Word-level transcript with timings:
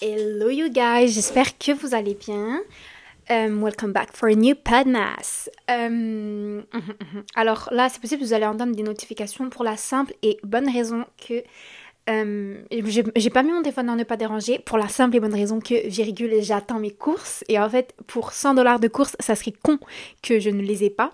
Hello 0.00 0.48
you 0.48 0.68
guys, 0.68 1.08
j'espère 1.08 1.58
que 1.58 1.72
vous 1.72 1.92
allez 1.92 2.14
bien. 2.14 2.60
Um, 3.28 3.60
welcome 3.60 3.92
back 3.92 4.12
for 4.12 4.28
a 4.28 4.34
new 4.36 4.54
Podmas. 4.54 5.50
Um, 5.68 6.62
alors 7.34 7.68
là, 7.72 7.88
c'est 7.88 8.00
possible 8.00 8.20
que 8.20 8.26
vous 8.26 8.32
allez 8.32 8.46
entendre 8.46 8.76
des 8.76 8.84
notifications 8.84 9.50
pour 9.50 9.64
la 9.64 9.76
simple 9.76 10.14
et 10.22 10.38
bonne 10.44 10.70
raison 10.70 11.04
que 11.26 11.42
um, 12.08 12.58
j'ai 12.70 13.30
pas 13.30 13.42
mis 13.42 13.50
mon 13.50 13.62
téléphone 13.62 13.86
dans 13.86 13.96
ne 13.96 14.04
pas 14.04 14.16
déranger 14.16 14.60
pour 14.60 14.78
la 14.78 14.86
simple 14.86 15.16
et 15.16 15.20
bonne 15.20 15.34
raison 15.34 15.58
que, 15.58 15.88
virgule, 15.88 16.32
j'attends 16.42 16.78
mes 16.78 16.92
courses. 16.92 17.42
Et 17.48 17.58
en 17.58 17.68
fait, 17.68 17.92
pour 18.06 18.32
100 18.32 18.54
dollars 18.54 18.78
de 18.78 18.86
courses, 18.86 19.16
ça 19.18 19.34
serait 19.34 19.54
con 19.64 19.80
que 20.22 20.38
je 20.38 20.50
ne 20.50 20.62
les 20.62 20.84
ai 20.84 20.90
pas. 20.90 21.12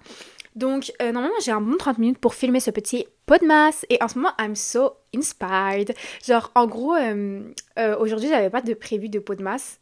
Donc, 0.55 0.93
euh, 1.03 1.11
normalement, 1.13 1.37
j'ai 1.45 1.51
un 1.51 1.61
bon 1.61 1.77
30 1.77 1.99
minutes 1.99 2.19
pour 2.19 2.35
filmer 2.35 2.61
ce 2.61 2.71
petit 2.71 3.07
podmas. 3.27 3.85
Et 3.91 4.03
en 4.03 4.09
ce 4.09 4.19
moment, 4.19 4.33
I'm 4.39 4.55
so 4.55 4.97
inspired. 5.15 5.95
Genre, 6.27 6.51
en 6.55 6.67
gros, 6.67 6.95
euh, 6.95 7.43
euh, 7.79 7.97
aujourd'hui, 7.99 8.29
j'avais 8.29 8.51
pas 8.51 8.61
de 8.61 8.75
prévu 8.75 9.09
de 9.09 9.19
podmas. 9.19 9.79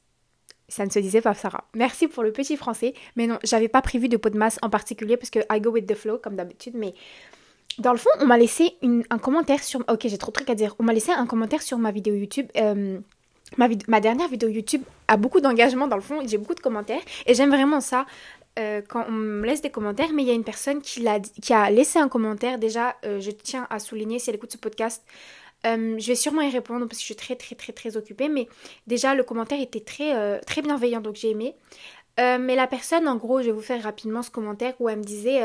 Ça 0.68 0.86
ne 0.86 0.90
se 0.90 0.98
disait 0.98 1.20
pas, 1.20 1.34
Sarah. 1.34 1.64
Merci 1.74 2.08
pour 2.08 2.22
le 2.22 2.32
petit 2.32 2.56
français. 2.56 2.94
Mais 3.16 3.26
non, 3.26 3.38
j'avais 3.44 3.68
pas 3.68 3.82
prévu 3.82 4.08
de 4.08 4.16
podmas 4.16 4.58
en 4.62 4.70
particulier 4.70 5.18
parce 5.18 5.30
que 5.30 5.40
I 5.50 5.60
go 5.60 5.70
with 5.70 5.86
the 5.86 5.94
flow, 5.94 6.18
comme 6.18 6.36
d'habitude. 6.36 6.74
Mais 6.74 6.94
dans 7.78 7.92
le 7.92 7.98
fond, 7.98 8.10
on 8.20 8.26
m'a 8.26 8.38
laissé 8.38 8.76
un 8.82 9.18
commentaire 9.18 9.62
sur. 9.62 9.80
Ok, 9.88 10.00
j'ai 10.04 10.18
trop 10.18 10.30
de 10.30 10.36
trucs 10.36 10.48
à 10.50 10.54
dire. 10.54 10.74
On 10.78 10.84
m'a 10.84 10.94
laissé 10.94 11.12
un 11.12 11.26
commentaire 11.26 11.60
sur 11.60 11.76
ma 11.76 11.90
vidéo 11.90 12.14
YouTube. 12.14 12.46
Ma, 13.58 13.68
ma, 13.86 14.00
dernière 14.00 14.28
vidéo 14.28 14.48
YouTube 14.48 14.80
a 15.08 15.18
beaucoup 15.18 15.40
d'engagement 15.42 15.86
dans 15.86 15.96
le 15.96 16.02
fond, 16.02 16.22
j'ai 16.26 16.38
beaucoup 16.38 16.54
de 16.54 16.60
commentaires 16.60 17.02
et 17.26 17.34
j'aime 17.34 17.50
vraiment 17.50 17.82
ça. 17.82 18.06
Euh, 18.58 18.82
quand 18.86 19.06
on 19.08 19.12
me 19.12 19.46
laisse 19.46 19.62
des 19.62 19.70
commentaires, 19.70 20.12
mais 20.12 20.22
il 20.22 20.28
y 20.28 20.30
a 20.30 20.34
une 20.34 20.44
personne 20.44 20.82
qui, 20.82 21.06
a, 21.08 21.20
qui 21.20 21.52
a 21.54 21.70
laissé 21.70 21.98
un 21.98 22.08
commentaire. 22.08 22.58
Déjà, 22.58 22.96
euh, 23.04 23.20
je 23.20 23.30
tiens 23.30 23.66
à 23.70 23.78
souligner, 23.78 24.18
si 24.18 24.28
elle 24.28 24.36
écoute 24.36 24.52
ce 24.52 24.58
podcast, 24.58 25.02
euh, 25.66 25.98
je 25.98 26.06
vais 26.06 26.14
sûrement 26.14 26.42
y 26.42 26.50
répondre 26.50 26.86
parce 26.86 26.98
que 26.98 27.02
je 27.02 27.06
suis 27.06 27.16
très 27.16 27.36
très 27.36 27.54
très 27.54 27.72
très 27.72 27.96
occupée. 27.96 28.28
Mais 28.28 28.48
déjà, 28.86 29.14
le 29.14 29.22
commentaire 29.22 29.60
était 29.60 29.80
très, 29.80 30.40
très 30.40 30.60
bienveillant, 30.60 31.00
donc 31.00 31.16
j'ai 31.16 31.30
aimé. 31.30 31.54
mais 32.18 32.56
la 32.56 32.66
personne, 32.66 33.08
en 33.08 33.16
gros, 33.16 33.40
je 33.40 33.46
vais 33.46 33.52
vous 33.52 33.62
faire 33.62 33.82
rapidement 33.82 34.22
ce 34.22 34.30
commentaire 34.30 34.74
où 34.80 34.88
elle 34.88 34.98
me 34.98 35.04
disait 35.04 35.40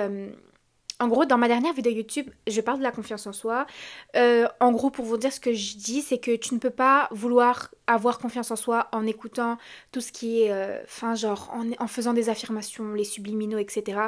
en 1.00 1.08
gros, 1.08 1.26
dans 1.26 1.38
ma 1.38 1.48
dernière 1.48 1.74
vidéo 1.74 1.94
YouTube, 1.94 2.30
je 2.48 2.60
parle 2.60 2.80
de 2.80 2.84
la 2.84 2.92
confiance 2.92 3.28
en 3.28 3.34
soi. 3.34 3.68
Euh, 4.16 4.48
en 4.60 4.72
gros, 4.72 4.90
pour 4.90 5.06
vous 5.06 5.18
dire 5.18 5.32
ce 5.32 5.40
que 5.40 5.54
je 5.54 5.78
dis, 5.78 6.02
c'est 6.02 6.18
que 6.18 6.36
tu 6.36 6.56
ne 6.56 6.60
peux 6.60 6.72
pas 6.72 7.08
vouloir 7.12 7.70
avoir 7.86 8.18
confiance 8.18 8.50
en 8.50 8.56
soi 8.56 8.88
en 8.92 9.06
écoutant 9.06 9.58
tout 9.92 10.02
ce 10.02 10.12
qui 10.12 10.42
est, 10.42 10.52
euh, 10.52 10.82
enfin, 10.84 11.14
genre, 11.14 11.54
en, 11.80 11.88
faisant 11.88 12.14
des 12.14 12.30
affirmations, 12.30 12.94
les 12.94 13.04
subliminaux, 13.04 13.60
etc. 13.60 14.00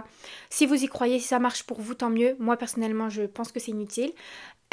Si 0.49 0.65
vous 0.65 0.83
y 0.83 0.87
croyez, 0.87 1.19
si 1.19 1.27
ça 1.27 1.37
marche 1.37 1.63
pour 1.63 1.79
vous, 1.79 1.93
tant 1.93 2.09
mieux. 2.09 2.35
Moi, 2.39 2.57
personnellement, 2.57 3.09
je 3.09 3.21
pense 3.23 3.51
que 3.51 3.59
c'est 3.59 3.71
inutile. 3.71 4.11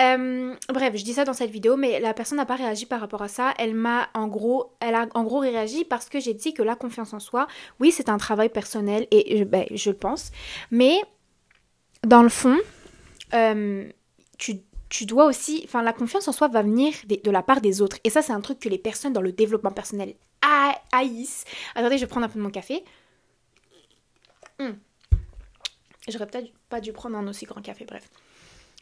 Euh, 0.01 0.55
bref, 0.69 0.95
je 0.97 1.05
dis 1.05 1.15
ça 1.15 1.25
dans 1.25 1.33
cette 1.33 1.51
vidéo, 1.51 1.77
mais 1.77 2.01
la 2.01 2.15
personne 2.15 2.37
n'a 2.37 2.47
pas 2.47 2.57
réagi 2.57 2.87
par 2.87 3.01
rapport 3.01 3.23
à 3.23 3.29
ça. 3.29 3.55
Elle 3.59 3.75
m'a 3.75 4.09
en 4.15 4.27
gros, 4.27 4.73
elle 4.81 4.95
a 4.95 5.07
en 5.15 5.25
gros 5.25 5.39
réagi 5.39 5.85
parce 5.85 6.09
que 6.09 6.21
j'ai 6.21 6.35
dit 6.35 6.53
que 6.53 6.63
la 6.63 6.77
confiance 6.77 7.15
en 7.15 7.21
soi, 7.21 7.47
oui, 7.81 7.93
c'est 7.93 8.11
un 8.11 8.19
travail 8.19 8.51
personnel 8.51 9.07
et 9.11 9.45
ben, 9.47 9.65
je 9.71 9.91
pense, 9.91 10.33
mais 10.71 11.01
dans 12.07 12.23
le 12.23 12.29
fond, 12.29 12.57
euh, 13.35 13.89
tu, 14.39 15.05
dois 15.05 15.27
aussi, 15.27 15.63
enfin 15.65 15.83
la 15.83 15.93
confiance 15.93 16.29
en 16.29 16.33
soi 16.33 16.47
va 16.49 16.63
venir 16.63 16.95
de, 17.07 17.31
la 17.31 17.43
part 17.43 17.61
des 17.61 17.83
autres. 17.83 17.99
Et 18.05 18.11
ça, 18.11 18.23
c'est 18.23 18.33
un 18.33 18.41
truc 18.41 18.61
que 18.61 18.69
les 18.69 18.79
personnes 18.79 19.13
dans 19.13 19.21
le 19.21 19.33
développement 19.33 19.73
personnel 19.73 20.15
haïssent. 20.93 21.45
Attendez, 21.75 21.99
je 21.99 22.05
vais 22.05 22.09
prendre 22.09 22.27
un 22.27 22.29
peu 22.29 22.39
de 22.39 22.45
mon 22.45 22.51
café. 22.51 22.85
Hmm. 24.61 24.75
J'aurais 26.09 26.27
peut-être 26.27 26.53
pas 26.69 26.81
dû 26.81 26.93
prendre 26.93 27.17
un 27.17 27.27
aussi 27.27 27.45
grand 27.45 27.61
café, 27.61 27.85
bref. 27.85 28.09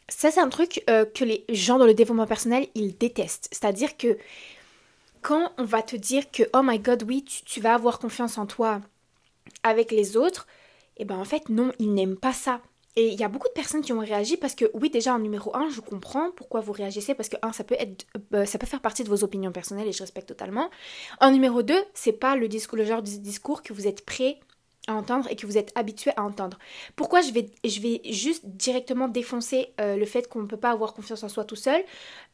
Ça, 0.07 0.29
c'est 0.29 0.39
un 0.39 0.49
truc 0.49 0.83
euh, 0.87 1.05
que 1.05 1.25
les 1.25 1.43
gens 1.49 1.79
dans 1.79 1.87
le 1.87 1.95
développement 1.95 2.27
personnel, 2.27 2.67
ils 2.75 2.95
détestent. 2.95 3.49
C'est-à-dire 3.51 3.97
que 3.97 4.19
quand 5.23 5.51
on 5.57 5.63
va 5.63 5.81
te 5.81 5.95
dire 5.95 6.29
que, 6.29 6.43
oh 6.53 6.61
my 6.63 6.77
god, 6.77 7.03
oui, 7.07 7.23
tu, 7.23 7.43
tu 7.43 7.59
vas 7.59 7.73
avoir 7.73 7.97
confiance 7.97 8.37
en 8.37 8.45
toi 8.45 8.81
avec 9.63 9.91
les 9.91 10.15
autres, 10.15 10.45
et 10.97 11.01
eh 11.01 11.05
ben 11.05 11.17
en 11.17 11.25
fait, 11.25 11.49
non, 11.49 11.71
ils 11.79 11.93
n'aiment 11.93 12.17
pas 12.17 12.31
ça. 12.31 12.61
Et 12.97 13.07
il 13.09 13.19
y 13.19 13.23
a 13.23 13.27
beaucoup 13.27 13.47
de 13.49 13.53
personnes 13.53 13.81
qui 13.81 13.91
ont 13.91 13.99
réagi 13.99 14.37
parce 14.37 14.55
que 14.55 14.65
oui 14.73 14.89
déjà 14.89 15.13
en 15.13 15.19
numéro 15.19 15.55
1 15.55 15.69
je 15.69 15.81
comprends 15.81 16.31
pourquoi 16.31 16.61
vous 16.61 16.71
réagissez 16.71 17.13
parce 17.13 17.27
que 17.27 17.35
un 17.41 17.51
ça 17.51 17.65
peut 17.65 17.75
être 17.77 18.05
euh, 18.33 18.45
ça 18.45 18.57
peut 18.57 18.65
faire 18.67 18.79
partie 18.79 19.03
de 19.03 19.09
vos 19.09 19.23
opinions 19.23 19.51
personnelles 19.51 19.87
et 19.87 19.91
je 19.91 20.01
respecte 20.01 20.27
totalement. 20.29 20.69
En 21.19 21.31
numéro 21.31 21.61
2 21.61 21.75
c'est 21.93 22.13
pas 22.13 22.35
le 22.35 22.47
le 22.47 22.85
genre 22.85 23.01
de 23.01 23.09
discours 23.09 23.63
que 23.63 23.73
vous 23.73 23.85
êtes 23.87 24.05
prêt 24.05 24.39
à 24.87 24.93
entendre 24.93 25.27
et 25.29 25.35
que 25.35 25.45
vous 25.45 25.57
êtes 25.57 25.71
habitué 25.75 26.11
à 26.15 26.23
entendre. 26.23 26.57
Pourquoi 26.95 27.21
je 27.21 27.31
vais, 27.31 27.49
je 27.63 27.79
vais 27.81 28.01
juste 28.11 28.45
directement 28.45 29.07
défoncer 29.07 29.73
euh, 29.81 29.95
le 29.97 30.05
fait 30.05 30.29
qu'on 30.29 30.41
ne 30.41 30.47
peut 30.47 30.57
pas 30.57 30.71
avoir 30.71 30.93
confiance 30.93 31.23
en 31.23 31.29
soi 31.29 31.43
tout 31.43 31.55
seul? 31.55 31.81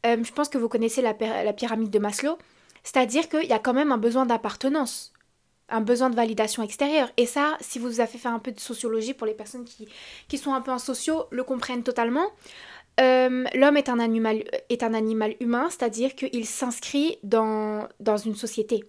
Euh, 0.06 0.22
Je 0.22 0.32
pense 0.32 0.48
que 0.48 0.58
vous 0.58 0.68
connaissez 0.68 1.02
la, 1.02 1.14
la 1.20 1.52
pyramide 1.52 1.90
de 1.90 1.98
Maslow. 1.98 2.36
C'est-à-dire 2.84 3.28
qu'il 3.28 3.48
y 3.48 3.52
a 3.52 3.58
quand 3.58 3.72
même 3.72 3.92
un 3.92 3.98
besoin 3.98 4.26
d'appartenance 4.26 5.12
un 5.68 5.80
besoin 5.80 6.10
de 6.10 6.16
validation 6.16 6.62
extérieure. 6.62 7.10
Et 7.16 7.26
ça, 7.26 7.56
si 7.60 7.78
vous 7.78 8.00
avez 8.00 8.18
fait 8.18 8.28
un 8.28 8.38
peu 8.38 8.52
de 8.52 8.60
sociologie 8.60 9.14
pour 9.14 9.26
les 9.26 9.34
personnes 9.34 9.64
qui, 9.64 10.38
sont 10.38 10.54
un 10.54 10.60
peu 10.60 10.70
en 10.70 10.78
sociaux, 10.78 11.24
le 11.30 11.44
comprennent 11.44 11.82
totalement. 11.82 12.26
Euh, 13.00 13.44
l'homme 13.54 13.76
est 13.76 13.88
un 13.88 13.98
animal, 13.98 14.44
est 14.68 14.82
un 14.82 14.92
animal 14.92 15.34
humain, 15.40 15.68
c'est-à-dire 15.70 16.14
qu'il 16.14 16.46
s'inscrit 16.46 17.18
dans, 17.22 17.88
dans 18.00 18.18
une 18.18 18.34
société. 18.34 18.84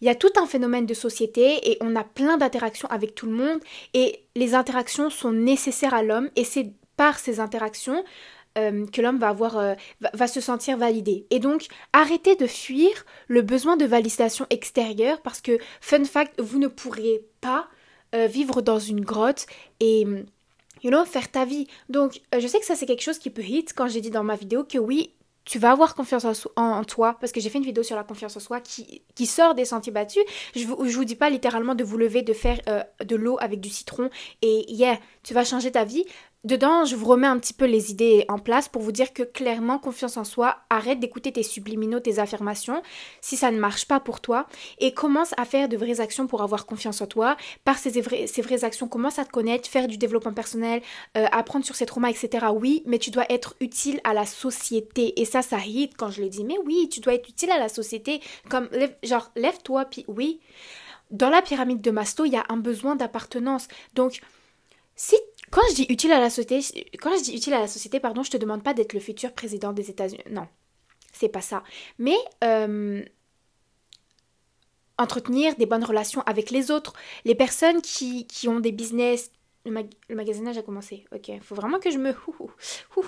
Il 0.00 0.06
y 0.06 0.10
a 0.10 0.14
tout 0.14 0.32
un 0.36 0.46
phénomène 0.46 0.86
de 0.86 0.94
société 0.94 1.70
et 1.70 1.76
on 1.80 1.94
a 1.96 2.04
plein 2.04 2.38
d'interactions 2.38 2.88
avec 2.88 3.14
tout 3.14 3.26
le 3.26 3.32
monde 3.32 3.60
et 3.92 4.24
les 4.34 4.54
interactions 4.54 5.10
sont 5.10 5.32
nécessaires 5.32 5.94
à 5.94 6.02
l'homme 6.02 6.30
et 6.36 6.44
c'est 6.44 6.72
par 6.96 7.18
ces 7.18 7.40
interactions 7.40 8.04
euh, 8.58 8.84
que 8.86 9.00
l'homme 9.00 9.18
va 9.18 9.28
avoir 9.28 9.58
euh, 9.58 9.74
va, 10.12 10.26
se 10.26 10.40
sentir 10.40 10.76
validé. 10.76 11.24
Et 11.30 11.38
donc 11.38 11.68
arrêtez 11.92 12.34
de 12.34 12.48
fuir 12.48 12.90
le 13.28 13.42
besoin 13.42 13.76
de 13.76 13.84
validation 13.84 14.44
extérieure 14.50 15.20
parce 15.22 15.40
que 15.40 15.58
fun 15.80 16.04
fact, 16.04 16.40
vous 16.40 16.58
ne 16.58 16.66
pourrez 16.66 17.22
pas 17.40 17.68
euh, 18.14 18.26
vivre 18.26 18.60
dans 18.60 18.80
une 18.80 19.02
grotte 19.02 19.46
et 19.78 20.02
you 20.82 20.90
know 20.90 21.04
faire 21.04 21.30
ta 21.30 21.44
vie. 21.44 21.68
Donc 21.88 22.20
je 22.36 22.44
sais 22.46 22.58
que 22.58 22.66
ça 22.66 22.74
c'est 22.74 22.86
quelque 22.86 23.02
chose 23.02 23.20
qui 23.20 23.30
peut 23.30 23.44
hit 23.44 23.72
quand 23.72 23.86
j'ai 23.86 24.00
dit 24.00 24.10
dans 24.10 24.24
ma 24.24 24.34
vidéo 24.34 24.64
que 24.64 24.78
oui, 24.78 25.12
tu 25.44 25.60
vas 25.60 25.70
avoir 25.70 25.94
confiance 25.94 26.48
en, 26.56 26.84
toi, 26.84 27.16
parce 27.20 27.32
que 27.32 27.40
j'ai 27.40 27.50
fait 27.50 27.58
une 27.58 27.64
vidéo 27.64 27.82
sur 27.82 27.96
la 27.96 28.04
confiance 28.04 28.36
en 28.36 28.40
soi 28.40 28.60
qui, 28.60 29.02
qui 29.14 29.26
sort 29.26 29.54
des 29.54 29.64
sentiers 29.64 29.92
battus. 29.92 30.22
Je, 30.54 30.60
je 30.60 30.96
vous 30.96 31.04
dis 31.04 31.16
pas 31.16 31.30
littéralement 31.30 31.74
de 31.74 31.82
vous 31.82 31.96
lever, 31.96 32.22
de 32.22 32.32
faire 32.32 32.60
de 33.02 33.16
l'eau 33.16 33.36
avec 33.40 33.60
du 33.60 33.68
citron 33.68 34.10
et 34.42 34.70
yeah, 34.72 34.98
tu 35.22 35.34
vas 35.34 35.44
changer 35.44 35.72
ta 35.72 35.84
vie. 35.84 36.04
Dedans, 36.42 36.86
je 36.86 36.96
vous 36.96 37.04
remets 37.04 37.26
un 37.26 37.38
petit 37.38 37.52
peu 37.52 37.66
les 37.66 37.90
idées 37.90 38.24
en 38.28 38.38
place 38.38 38.66
pour 38.66 38.80
vous 38.80 38.92
dire 38.92 39.12
que 39.12 39.22
clairement, 39.22 39.78
confiance 39.78 40.16
en 40.16 40.24
soi, 40.24 40.56
arrête 40.70 40.98
d'écouter 40.98 41.32
tes 41.32 41.42
subliminaux, 41.42 42.00
tes 42.00 42.18
affirmations, 42.18 42.82
si 43.20 43.36
ça 43.36 43.50
ne 43.50 43.58
marche 43.58 43.84
pas 43.84 44.00
pour 44.00 44.22
toi, 44.22 44.46
et 44.78 44.94
commence 44.94 45.34
à 45.36 45.44
faire 45.44 45.68
de 45.68 45.76
vraies 45.76 46.00
actions 46.00 46.26
pour 46.26 46.40
avoir 46.40 46.64
confiance 46.64 47.02
en 47.02 47.06
toi. 47.06 47.36
Par 47.64 47.76
ces, 47.76 48.00
vraies, 48.00 48.26
ces 48.26 48.40
vraies 48.40 48.64
actions, 48.64 48.88
commence 48.88 49.18
à 49.18 49.26
te 49.26 49.30
connaître, 49.30 49.68
faire 49.68 49.86
du 49.86 49.98
développement 49.98 50.32
personnel, 50.32 50.80
euh, 51.18 51.26
apprendre 51.30 51.66
sur 51.66 51.76
ses 51.76 51.84
traumas, 51.84 52.08
etc. 52.08 52.46
Oui, 52.54 52.84
mais 52.86 52.98
tu 52.98 53.10
dois 53.10 53.30
être 53.30 53.54
utile 53.60 54.00
à 54.04 54.14
la 54.14 54.24
société. 54.24 55.20
Et 55.20 55.26
ça, 55.26 55.42
ça 55.42 55.58
hit 55.58 55.92
quand 55.94 56.10
je 56.10 56.22
le 56.22 56.30
dis. 56.30 56.44
Mais 56.44 56.56
oui, 56.64 56.88
tu 56.90 57.00
dois 57.00 57.12
être 57.12 57.28
utile 57.28 57.50
à 57.50 57.58
la 57.58 57.68
société. 57.68 58.22
Comme, 58.48 58.70
genre, 59.02 59.30
lève-toi, 59.36 59.84
puis 59.84 60.06
oui. 60.08 60.40
Dans 61.10 61.28
la 61.28 61.42
pyramide 61.42 61.82
de 61.82 61.90
Maslow, 61.90 62.24
il 62.24 62.32
y 62.32 62.36
a 62.36 62.46
un 62.48 62.56
besoin 62.56 62.96
d'appartenance. 62.96 63.68
Donc, 63.94 64.22
si 64.96 65.16
quand 65.50 65.62
je 65.70 65.74
dis 65.74 65.86
utile 65.88 66.12
à 66.12 66.20
la 66.20 66.30
société, 66.30 66.86
quand 67.00 67.16
je 67.16 67.22
dis 67.22 67.36
utile 67.36 67.54
à 67.54 67.60
la 67.60 67.68
société, 67.68 68.00
pardon, 68.00 68.22
je 68.22 68.30
te 68.30 68.36
demande 68.36 68.62
pas 68.62 68.74
d'être 68.74 68.92
le 68.92 69.00
futur 69.00 69.32
président 69.32 69.72
des 69.72 69.90
États-Unis. 69.90 70.22
Non, 70.30 70.46
c'est 71.12 71.28
pas 71.28 71.40
ça. 71.40 71.64
Mais 71.98 72.16
euh, 72.44 73.02
entretenir 74.98 75.56
des 75.56 75.66
bonnes 75.66 75.84
relations 75.84 76.22
avec 76.22 76.50
les 76.50 76.70
autres, 76.70 76.92
les 77.24 77.34
personnes 77.34 77.82
qui, 77.82 78.26
qui 78.26 78.48
ont 78.48 78.60
des 78.60 78.72
business. 78.72 79.30
Le, 79.66 80.14
magasinage 80.14 80.56
a 80.56 80.62
commencé. 80.62 81.04
Ok, 81.12 81.28
il 81.28 81.40
faut 81.40 81.54
vraiment 81.54 81.78
que 81.78 81.90
je 81.90 81.98
me. 81.98 82.10
Il 82.10 83.02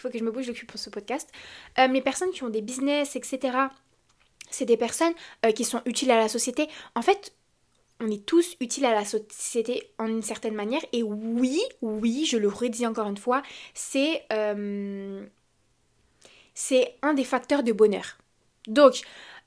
faut 0.00 0.08
que 0.10 0.18
je 0.18 0.24
me 0.24 0.30
bouge 0.30 0.46
le 0.46 0.66
pour 0.66 0.78
ce 0.78 0.90
podcast. 0.90 1.30
Euh, 1.78 1.86
les 1.88 2.00
personnes 2.00 2.30
qui 2.30 2.44
ont 2.44 2.48
des 2.48 2.62
business, 2.62 3.16
etc. 3.16 3.56
C'est 4.50 4.64
des 4.64 4.76
personnes 4.78 5.12
euh, 5.44 5.52
qui 5.52 5.64
sont 5.64 5.82
utiles 5.84 6.10
à 6.10 6.16
la 6.16 6.28
société. 6.28 6.68
En 6.94 7.02
fait, 7.02 7.34
on 8.00 8.10
est 8.10 8.24
tous 8.24 8.56
utiles 8.60 8.84
à 8.84 8.94
la 8.94 9.04
société 9.04 9.90
en 9.98 10.06
une 10.06 10.22
certaine 10.22 10.54
manière. 10.54 10.82
Et 10.92 11.02
oui, 11.02 11.60
oui, 11.82 12.26
je 12.26 12.36
le 12.36 12.48
redis 12.48 12.86
encore 12.86 13.08
une 13.08 13.16
fois, 13.16 13.42
c'est 13.74 14.22
euh, 14.32 15.24
c'est 16.54 16.96
un 17.02 17.14
des 17.14 17.24
facteurs 17.24 17.62
de 17.62 17.72
bonheur. 17.72 18.18
Donc, 18.66 19.02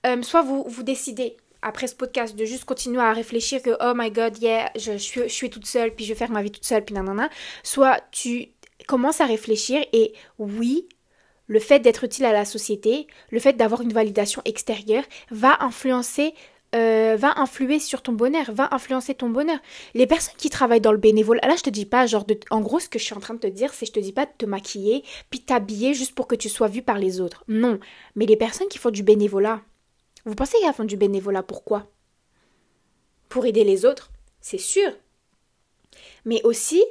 euh, 0.06 0.21
soit 0.21 0.42
vous, 0.42 0.63
vous 0.68 0.83
décidez 0.83 1.38
après 1.62 1.88
ce 1.88 1.95
podcast 1.95 2.36
de 2.36 2.45
juste 2.45 2.65
continuer 2.65 3.01
à 3.01 3.13
réfléchir 3.13 3.62
que 3.62 3.71
oh 3.81 3.94
my 3.95 4.09
god, 4.12 4.38
yeah, 4.42 4.71
je, 4.75 4.97
suis, 4.97 5.21
je 5.24 5.27
suis 5.27 5.50
toute 5.50 5.68
seule, 5.68 5.94
puis 5.94 6.06
je 6.06 6.13
vais 6.13 6.18
faire 6.18 6.31
ma 6.31 6.42
vie 6.42 6.51
toute 6.51 6.65
seule, 6.65 6.83
puis 6.83 6.95
nanana. 6.95 7.30
Soit 7.63 8.01
tu 8.12 8.50
commences 8.88 9.21
à 9.21 9.25
réfléchir 9.25 9.86
et 9.94 10.13
oui, 10.39 10.88
le 11.47 11.59
fait 11.59 11.80
d'être 11.80 12.06
utile 12.06 12.25
à 12.25 12.33
la 12.33 12.45
société, 12.45 13.07
le 13.30 13.39
fait 13.39 13.54
d'avoir 13.54 13.81
une 13.81 13.94
validation 13.94 14.42
extérieure 14.45 15.04
va 15.30 15.57
influencer 15.62 16.33
euh, 16.73 17.18
va 17.18 17.39
influer 17.39 17.79
sur 17.79 18.01
ton 18.01 18.13
bonheur, 18.13 18.51
va 18.51 18.69
influencer 18.71 19.13
ton 19.13 19.29
bonheur. 19.29 19.59
Les 19.94 20.07
personnes 20.07 20.35
qui 20.38 20.50
travaillent 20.50 20.81
dans 20.81 20.94
le 20.94 20.97
bénévolat, 20.97 21.45
là 21.45 21.56
je 21.57 21.63
te 21.63 21.69
dis 21.69 21.85
pas 21.85 22.06
genre. 22.06 22.25
En 22.50 22.62
gros 22.62 22.79
ce 22.79 22.88
que 22.88 22.97
je 22.97 23.03
suis 23.03 23.13
en 23.13 23.19
train 23.19 23.33
de 23.33 23.39
te 23.39 23.47
dire 23.47 23.73
c'est 23.73 23.85
je 23.85 23.91
te 23.91 24.00
dis 24.00 24.13
pas 24.13 24.25
de 24.25 24.31
te 24.38 24.45
maquiller 24.45 25.03
puis 25.29 25.41
t'habiller 25.41 25.94
juste 25.94 26.15
pour 26.15 26.27
que 26.27 26.35
tu 26.35 26.50
sois 26.50 26.68
vu 26.68 26.81
par 26.81 26.97
les 26.97 27.19
autres. 27.19 27.44
Non. 27.47 27.79
Mais 28.15 28.25
les 28.25 28.38
personnes 28.38 28.69
qui 28.69 28.77
font 28.77 28.91
du 28.91 29.03
bénévolat, 29.03 29.62
Vous 30.25 30.35
pensez 30.35 30.57
qu'elles 30.59 30.73
font 30.73 30.83
du 30.85 30.97
bénévolat 30.97 31.44
pourquoi 31.44 31.91
Pour 33.27 33.45
aider 33.45 33.63
les 33.63 33.85
autres, 33.85 34.12
c'est 34.39 34.57
sûr. 34.57 34.91
Mais 36.25 36.41
aussi, 36.44 36.83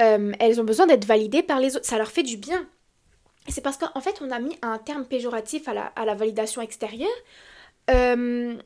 euh, 0.00 0.32
elles 0.40 0.60
ont 0.60 0.64
besoin 0.64 0.86
d'être 0.86 1.04
validées 1.04 1.42
par 1.42 1.60
les 1.60 1.76
autres. 1.76 1.86
Ça 1.86 1.98
leur 1.98 2.10
fait 2.10 2.22
du 2.22 2.36
bien. 2.36 2.66
C'est 3.48 3.60
parce 3.60 3.76
qu'en 3.76 4.00
fait, 4.00 4.20
on 4.22 4.30
a 4.30 4.38
mis 4.38 4.56
un 4.62 4.78
terme 4.78 5.04
péjoratif 5.04 5.68
à 5.68 5.74
la, 6.04 6.14
validation 6.14 6.62
extérieure. 6.62 7.08
Euh, 7.90 8.56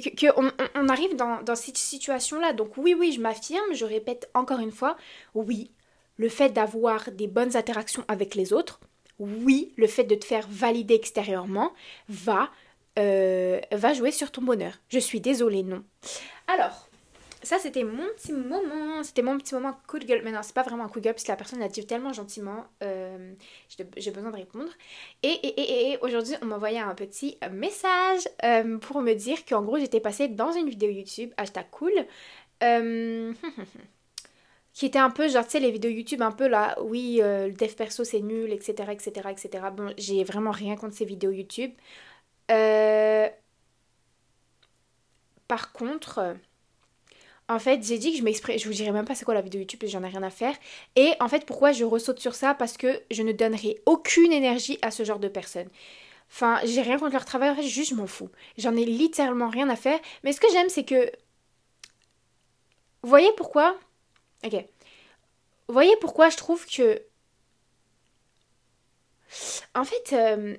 qu'on 0.00 0.50
on 0.74 0.88
arrive 0.88 1.16
dans, 1.16 1.42
dans 1.42 1.54
cette 1.54 1.76
situation-là. 1.76 2.52
Donc 2.52 2.76
oui, 2.76 2.94
oui, 2.98 3.12
je 3.12 3.20
m'affirme, 3.20 3.74
je 3.74 3.84
répète 3.84 4.30
encore 4.34 4.60
une 4.60 4.72
fois, 4.72 4.96
oui, 5.34 5.70
le 6.16 6.28
fait 6.28 6.50
d'avoir 6.50 7.10
des 7.10 7.26
bonnes 7.26 7.56
interactions 7.56 8.04
avec 8.08 8.34
les 8.34 8.52
autres, 8.52 8.80
oui, 9.18 9.72
le 9.76 9.86
fait 9.86 10.04
de 10.04 10.14
te 10.14 10.24
faire 10.24 10.46
valider 10.48 10.94
extérieurement 10.94 11.72
va, 12.08 12.50
euh, 12.98 13.60
va 13.70 13.92
jouer 13.92 14.10
sur 14.10 14.30
ton 14.30 14.42
bonheur. 14.42 14.74
Je 14.88 14.98
suis 14.98 15.20
désolée, 15.20 15.62
non. 15.62 15.84
Alors, 16.48 16.88
ça 17.42 17.58
c'était 17.58 17.84
mon 17.84 18.06
petit 18.16 18.32
moment, 18.32 19.02
c'était 19.02 19.22
mon 19.22 19.36
petit 19.38 19.54
moment 19.54 19.76
coup 19.86 19.98
de 19.98 20.04
gueule. 20.04 20.22
Mais 20.24 20.30
non, 20.32 20.40
c'est 20.42 20.54
pas 20.54 20.62
vraiment 20.62 20.84
un 20.84 20.88
coup 20.88 21.00
de 21.00 21.04
gueule 21.04 21.14
parce 21.14 21.24
que 21.24 21.32
la 21.32 21.36
personne 21.36 21.58
l'a 21.58 21.68
dit 21.68 21.86
tellement 21.86 22.12
gentiment, 22.12 22.66
euh, 22.82 23.34
j'ai 23.96 24.10
besoin 24.10 24.30
de 24.30 24.36
répondre. 24.36 24.70
Et, 25.22 25.28
et, 25.28 25.92
et, 25.92 25.98
aujourd'hui, 26.02 26.34
on 26.42 26.46
m'envoyait 26.46 26.78
un 26.78 26.94
petit 26.94 27.38
message 27.50 28.28
euh, 28.44 28.78
pour 28.78 29.00
me 29.02 29.14
dire 29.14 29.44
qu'en 29.44 29.62
gros, 29.62 29.78
j'étais 29.78 30.00
passée 30.00 30.28
dans 30.28 30.52
une 30.52 30.68
vidéo 30.68 30.90
YouTube, 30.90 31.30
hashtag 31.36 31.66
cool. 31.70 31.92
Euh, 32.62 33.32
qui 34.72 34.86
était 34.86 34.98
un 34.98 35.10
peu 35.10 35.28
genre, 35.28 35.44
tu 35.44 35.50
sais, 35.50 35.60
les 35.60 35.70
vidéos 35.70 35.90
YouTube 35.90 36.22
un 36.22 36.32
peu 36.32 36.48
là, 36.48 36.76
oui, 36.82 37.20
le 37.22 37.52
dev 37.52 37.74
perso 37.74 38.04
c'est 38.04 38.20
nul, 38.20 38.52
etc., 38.52 38.90
etc., 38.92 39.28
etc. 39.30 39.64
Bon, 39.74 39.92
j'ai 39.98 40.24
vraiment 40.24 40.50
rien 40.52 40.76
contre 40.76 40.94
ces 40.94 41.04
vidéos 41.04 41.32
YouTube. 41.32 41.72
Par 45.48 45.72
contre, 45.72 46.36
en 47.48 47.58
fait, 47.58 47.84
j'ai 47.84 47.98
dit 47.98 48.12
que 48.12 48.18
je 48.18 48.22
m'exprime, 48.22 48.58
je 48.58 48.66
vous 48.66 48.74
dirai 48.74 48.92
même 48.92 49.04
pas 49.04 49.14
c'est 49.14 49.24
quoi 49.24 49.34
la 49.34 49.42
vidéo 49.42 49.60
YouTube 49.60 49.80
parce 49.80 49.92
que 49.92 49.98
j'en 49.98 50.04
ai 50.04 50.08
rien 50.08 50.22
à 50.22 50.30
faire. 50.30 50.54
Et 50.96 51.12
en 51.20 51.28
fait, 51.28 51.44
pourquoi 51.44 51.72
je 51.72 51.84
ressaute 51.84 52.20
sur 52.20 52.34
ça? 52.34 52.54
Parce 52.54 52.76
que 52.76 53.02
je 53.10 53.22
ne 53.22 53.32
donnerai 53.32 53.80
aucune 53.86 54.32
énergie 54.32 54.78
à 54.82 54.90
ce 54.90 55.04
genre 55.04 55.18
de 55.18 55.28
personnes. 55.28 55.68
Enfin, 56.30 56.60
j'ai 56.64 56.80
rien 56.80 56.98
contre 56.98 57.12
leur 57.12 57.26
travail, 57.26 57.68
juste 57.68 57.90
je 57.90 57.94
m'en 57.94 58.06
fous. 58.06 58.30
J'en 58.56 58.74
ai 58.74 58.84
littéralement 58.86 59.50
rien 59.50 59.68
à 59.68 59.76
faire. 59.76 60.00
Mais 60.24 60.32
ce 60.32 60.40
que 60.40 60.50
j'aime, 60.52 60.68
c'est 60.68 60.84
que. 60.84 61.12
Vous 63.02 63.08
voyez 63.08 63.30
pourquoi? 63.36 63.76
Ok. 64.44 64.54
Vous 64.54 65.74
voyez 65.74 65.94
pourquoi 66.00 66.30
je 66.30 66.36
trouve 66.36 66.64
que. 66.66 67.02
En 69.74 69.84
fait, 69.84 70.12
euh, 70.12 70.56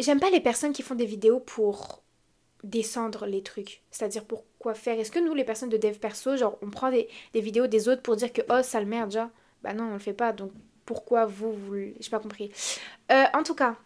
j'aime 0.00 0.20
pas 0.20 0.30
les 0.30 0.40
personnes 0.40 0.72
qui 0.72 0.82
font 0.82 0.94
des 0.94 1.06
vidéos 1.06 1.40
pour 1.40 2.02
descendre 2.64 3.26
les 3.26 3.42
trucs. 3.42 3.82
C'est-à-dire 3.90 4.24
pourquoi 4.58 4.74
faire. 4.74 4.98
Est-ce 4.98 5.12
que 5.12 5.20
nous, 5.20 5.34
les 5.34 5.44
personnes 5.44 5.68
de 5.68 5.76
dev 5.76 5.98
perso, 5.98 6.36
genre, 6.36 6.58
on 6.62 6.70
prend 6.70 6.90
des, 6.90 7.08
vidéos 7.32 7.68
des 7.68 7.88
autres 7.88 8.02
pour 8.02 8.16
dire 8.16 8.32
que 8.32 8.42
oh, 8.50 8.60
ça 8.64 8.80
le 8.80 8.86
merde, 8.86 9.10
déjà 9.10 9.30
Bah 9.62 9.72
non, 9.72 9.84
on 9.84 9.92
le 9.92 10.00
fait 10.00 10.12
pas. 10.12 10.32
Donc 10.32 10.50
pourquoi 10.84 11.26
vous, 11.26 11.52
vous. 11.52 11.76
J'ai 12.00 12.10
pas 12.10 12.18
compris. 12.18 12.50
Euh, 13.12 13.24
en 13.34 13.42
tout 13.44 13.54
cas. 13.54 13.76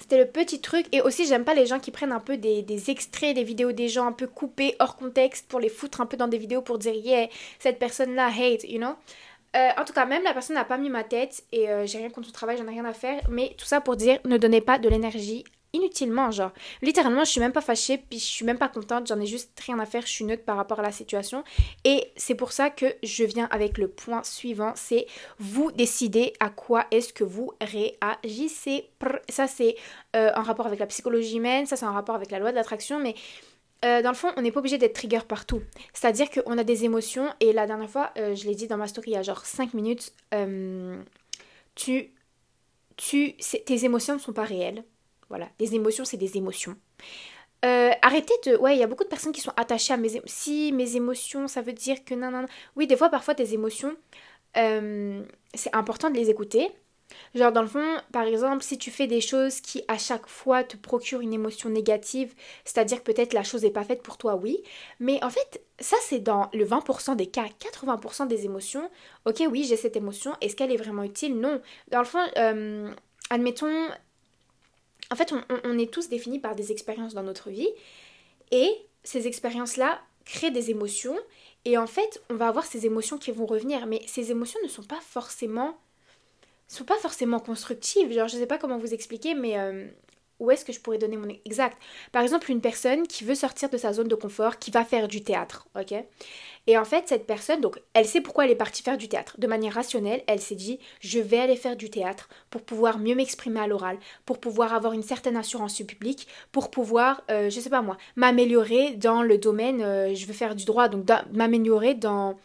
C'était 0.00 0.18
le 0.18 0.26
petit 0.26 0.62
truc. 0.62 0.86
Et 0.92 1.02
aussi, 1.02 1.26
j'aime 1.26 1.44
pas 1.44 1.52
les 1.52 1.66
gens 1.66 1.78
qui 1.78 1.90
prennent 1.90 2.10
un 2.10 2.20
peu 2.20 2.38
des, 2.38 2.90
extraits 2.90 3.34
des 3.34 3.44
vidéos 3.44 3.70
des 3.70 3.88
gens 3.88 4.06
un 4.06 4.12
peu 4.12 4.26
coupés 4.26 4.74
hors 4.80 4.96
contexte 4.96 5.46
pour 5.46 5.60
les 5.60 5.68
foutre 5.68 6.00
un 6.00 6.06
peu 6.06 6.16
dans 6.16 6.26
des 6.26 6.38
vidéos 6.38 6.62
pour 6.62 6.78
dire 6.78 6.94
yeah, 6.94 7.28
cette 7.58 7.78
personne-là 7.78 8.28
hate, 8.28 8.64
you 8.64 8.78
know. 8.78 8.94
Euh, 9.56 9.68
en 9.76 9.84
tout 9.84 9.92
cas, 9.92 10.06
même 10.06 10.22
la 10.22 10.32
personne 10.32 10.56
n'a 10.56 10.64
pas 10.64 10.78
mis 10.78 10.88
ma 10.88 11.04
tête 11.04 11.44
et 11.52 11.68
euh, 11.68 11.84
j'ai 11.84 11.98
rien 11.98 12.08
contre 12.08 12.28
son 12.28 12.32
travail, 12.32 12.56
j'en 12.56 12.66
ai 12.66 12.70
rien 12.70 12.84
à 12.86 12.94
faire. 12.94 13.20
Mais 13.28 13.54
tout 13.58 13.66
ça 13.66 13.82
pour 13.82 13.94
dire, 13.94 14.18
ne 14.24 14.38
donnez 14.38 14.62
pas 14.62 14.78
de 14.78 14.88
l'énergie 14.88 15.44
inutilement, 15.72 16.30
genre. 16.30 16.52
Littéralement, 16.82 17.24
je 17.24 17.30
suis 17.30 17.40
même 17.40 17.52
pas 17.52 17.60
fâchée, 17.60 17.98
puis 17.98 18.18
je 18.18 18.24
suis 18.24 18.44
même 18.44 18.58
pas 18.58 18.68
contente, 18.68 19.06
j'en 19.06 19.20
ai 19.20 19.26
juste 19.26 19.58
rien 19.64 19.78
à 19.78 19.86
faire, 19.86 20.02
je 20.02 20.10
suis 20.10 20.24
neutre 20.24 20.44
par 20.44 20.56
rapport 20.56 20.80
à 20.80 20.82
la 20.82 20.92
situation. 20.92 21.44
Et 21.84 22.12
c'est 22.16 22.34
pour 22.34 22.52
ça 22.52 22.70
que 22.70 22.86
je 23.02 23.24
viens 23.24 23.48
avec 23.50 23.78
le 23.78 23.88
point 23.88 24.22
suivant, 24.24 24.72
c'est 24.74 25.06
vous 25.38 25.70
décidez 25.72 26.32
à 26.40 26.50
quoi 26.50 26.86
est-ce 26.90 27.12
que 27.12 27.24
vous 27.24 27.52
réagissez. 27.60 28.90
Ça, 29.28 29.46
c'est 29.46 29.76
euh, 30.16 30.30
en 30.34 30.42
rapport 30.42 30.66
avec 30.66 30.80
la 30.80 30.86
psychologie 30.86 31.36
humaine, 31.36 31.66
ça, 31.66 31.76
c'est 31.76 31.86
en 31.86 31.92
rapport 31.92 32.14
avec 32.14 32.30
la 32.30 32.38
loi 32.38 32.50
de 32.50 32.56
l'attraction, 32.56 32.98
mais... 32.98 33.14
Euh, 33.82 34.02
dans 34.02 34.10
le 34.10 34.14
fond, 34.14 34.28
on 34.36 34.42
n'est 34.42 34.52
pas 34.52 34.60
obligé 34.60 34.76
d'être 34.76 34.92
trigger 34.92 35.20
partout. 35.26 35.62
C'est-à-dire 35.94 36.28
qu'on 36.28 36.58
a 36.58 36.64
des 36.64 36.84
émotions, 36.84 37.32
et 37.40 37.54
la 37.54 37.66
dernière 37.66 37.88
fois, 37.88 38.10
euh, 38.18 38.34
je 38.34 38.44
l'ai 38.44 38.54
dit 38.54 38.68
dans 38.68 38.76
ma 38.76 38.86
story 38.86 39.12
il 39.12 39.14
y 39.14 39.16
a 39.16 39.22
genre 39.22 39.46
5 39.46 39.72
minutes, 39.72 40.12
tu, 41.74 42.12
tu, 42.98 43.32
tes 43.36 43.84
émotions 43.86 44.16
ne 44.16 44.18
sont 44.18 44.34
pas 44.34 44.44
réelles. 44.44 44.84
Voilà, 45.30 45.48
les 45.58 45.74
émotions, 45.74 46.04
c'est 46.04 46.16
des 46.16 46.36
émotions. 46.36 46.76
Euh, 47.64 47.90
arrêtez 48.02 48.34
de... 48.46 48.56
Ouais, 48.56 48.76
il 48.76 48.80
y 48.80 48.82
a 48.82 48.86
beaucoup 48.86 49.04
de 49.04 49.08
personnes 49.08 49.32
qui 49.32 49.40
sont 49.40 49.52
attachées 49.56 49.92
à 49.92 49.96
mes... 49.96 50.16
émotions. 50.16 50.22
Si, 50.26 50.72
mes 50.72 50.96
émotions, 50.96 51.48
ça 51.48 51.62
veut 51.62 51.72
dire 51.72 52.04
que... 52.04 52.14
Non, 52.14 52.30
non, 52.30 52.42
non. 52.42 52.48
Oui, 52.76 52.86
des 52.86 52.96
fois, 52.96 53.10
parfois, 53.10 53.34
tes 53.34 53.54
émotions, 53.54 53.96
euh, 54.56 55.22
c'est 55.54 55.74
important 55.74 56.10
de 56.10 56.16
les 56.16 56.30
écouter. 56.30 56.68
Genre, 57.34 57.52
dans 57.52 57.62
le 57.62 57.68
fond, 57.68 57.96
par 58.12 58.24
exemple, 58.24 58.62
si 58.62 58.78
tu 58.78 58.90
fais 58.90 59.06
des 59.06 59.20
choses 59.20 59.60
qui, 59.60 59.82
à 59.88 59.98
chaque 59.98 60.26
fois, 60.26 60.64
te 60.64 60.76
procurent 60.76 61.20
une 61.20 61.32
émotion 61.32 61.68
négative, 61.68 62.34
c'est-à-dire 62.64 63.02
peut-être 63.02 63.32
la 63.32 63.42
chose 63.42 63.62
n'est 63.62 63.70
pas 63.70 63.84
faite 63.84 64.02
pour 64.02 64.16
toi, 64.16 64.36
oui. 64.36 64.62
Mais 65.00 65.22
en 65.24 65.30
fait, 65.30 65.62
ça, 65.78 65.96
c'est 66.02 66.20
dans 66.20 66.48
le 66.52 66.64
20% 66.64 67.16
des 67.16 67.26
cas. 67.26 67.46
80% 67.58 68.26
des 68.26 68.44
émotions, 68.44 68.88
ok, 69.26 69.42
oui, 69.50 69.64
j'ai 69.64 69.76
cette 69.76 69.96
émotion. 69.96 70.32
Est-ce 70.40 70.56
qu'elle 70.56 70.72
est 70.72 70.76
vraiment 70.76 71.02
utile? 71.02 71.38
Non. 71.38 71.60
Dans 71.90 72.00
le 72.00 72.04
fond, 72.04 72.24
euh, 72.38 72.92
admettons, 73.30 73.88
en 75.10 75.16
fait, 75.16 75.32
on, 75.64 75.78
est 75.78 75.92
tous 75.92 76.08
définis 76.08 76.38
par 76.38 76.54
des 76.54 76.70
expériences 76.70 77.14
dans 77.14 77.22
notre 77.22 77.50
vie 77.50 77.68
et 78.52 78.70
ces 79.02 79.26
expériences-là 79.26 80.00
créent 80.24 80.52
des 80.52 80.70
émotions 80.70 81.16
et 81.64 81.76
en 81.76 81.86
fait, 81.86 82.22
on 82.30 82.34
va 82.34 82.46
avoir 82.46 82.64
ces 82.64 82.86
émotions 82.86 83.18
qui 83.18 83.32
vont 83.32 83.46
revenir, 83.46 83.86
mais 83.86 84.02
ces 84.06 84.30
émotions 84.30 84.60
ne 84.62 84.68
sont 84.68 84.84
pas 84.84 85.00
forcément 85.00 85.76
sont 86.68 86.84
pas 86.84 86.98
forcément 86.98 87.40
constructives. 87.40 88.12
Genre, 88.12 88.28
je 88.28 88.36
sais 88.36 88.46
pas 88.46 88.56
comment 88.56 88.78
vous 88.78 88.94
expliquer, 88.94 89.34
mais 89.34 89.58
euh, 89.58 89.88
où 90.40 90.50
est-ce 90.50 90.64
que 90.64 90.72
je 90.72 90.80
pourrais 90.80 90.98
donner 90.98 91.16
mon 91.16 91.28
exact 91.44 91.78
Par 92.10 92.22
exemple, 92.22 92.50
une 92.50 92.60
personne 92.60 93.06
qui 93.06 93.24
veut 93.24 93.34
sortir 93.34 93.70
de 93.70 93.76
sa 93.76 93.92
zone 93.92 94.08
de 94.08 94.14
confort, 94.14 94.58
qui 94.58 94.70
va 94.70 94.84
faire 94.84 95.06
du 95.06 95.22
théâtre, 95.22 95.68
ok? 95.78 95.94
Et 96.66 96.76
en 96.76 96.84
fait, 96.84 97.08
cette 97.08 97.26
personne, 97.26 97.60
donc, 97.60 97.80
elle 97.94 98.06
sait 98.06 98.20
pourquoi 98.20 98.44
elle 98.44 98.50
est 98.50 98.56
partie 98.56 98.82
faire 98.82 98.98
du 98.98 99.08
théâtre. 99.08 99.36
De 99.38 99.46
manière 99.46 99.74
rationnelle, 99.74 100.22
elle 100.26 100.40
s'est 100.40 100.54
dit, 100.54 100.78
je 101.00 101.18
vais 101.18 101.38
aller 101.38 101.56
faire 101.56 101.76
du 101.76 101.90
théâtre 101.90 102.28
pour 102.50 102.62
pouvoir 102.62 102.98
mieux 102.98 103.14
m'exprimer 103.14 103.60
à 103.60 103.66
l'oral, 103.66 103.98
pour 104.26 104.38
pouvoir 104.38 104.74
avoir 104.74 104.92
une 104.92 105.02
certaine 105.02 105.36
assurance 105.36 105.76
du 105.76 105.84
public, 105.84 106.26
pour 106.52 106.70
pouvoir, 106.70 107.22
euh, 107.30 107.50
je 107.50 107.60
sais 107.60 107.70
pas 107.70 107.82
moi, 107.82 107.96
m'améliorer 108.16 108.92
dans 108.92 109.22
le 109.22 109.38
domaine, 109.38 109.82
euh, 109.82 110.14
je 110.14 110.26
veux 110.26 110.32
faire 110.32 110.54
du 110.54 110.64
droit, 110.64 110.88
donc 110.88 111.06
m'améliorer 111.32 111.94
dans, 111.94 112.36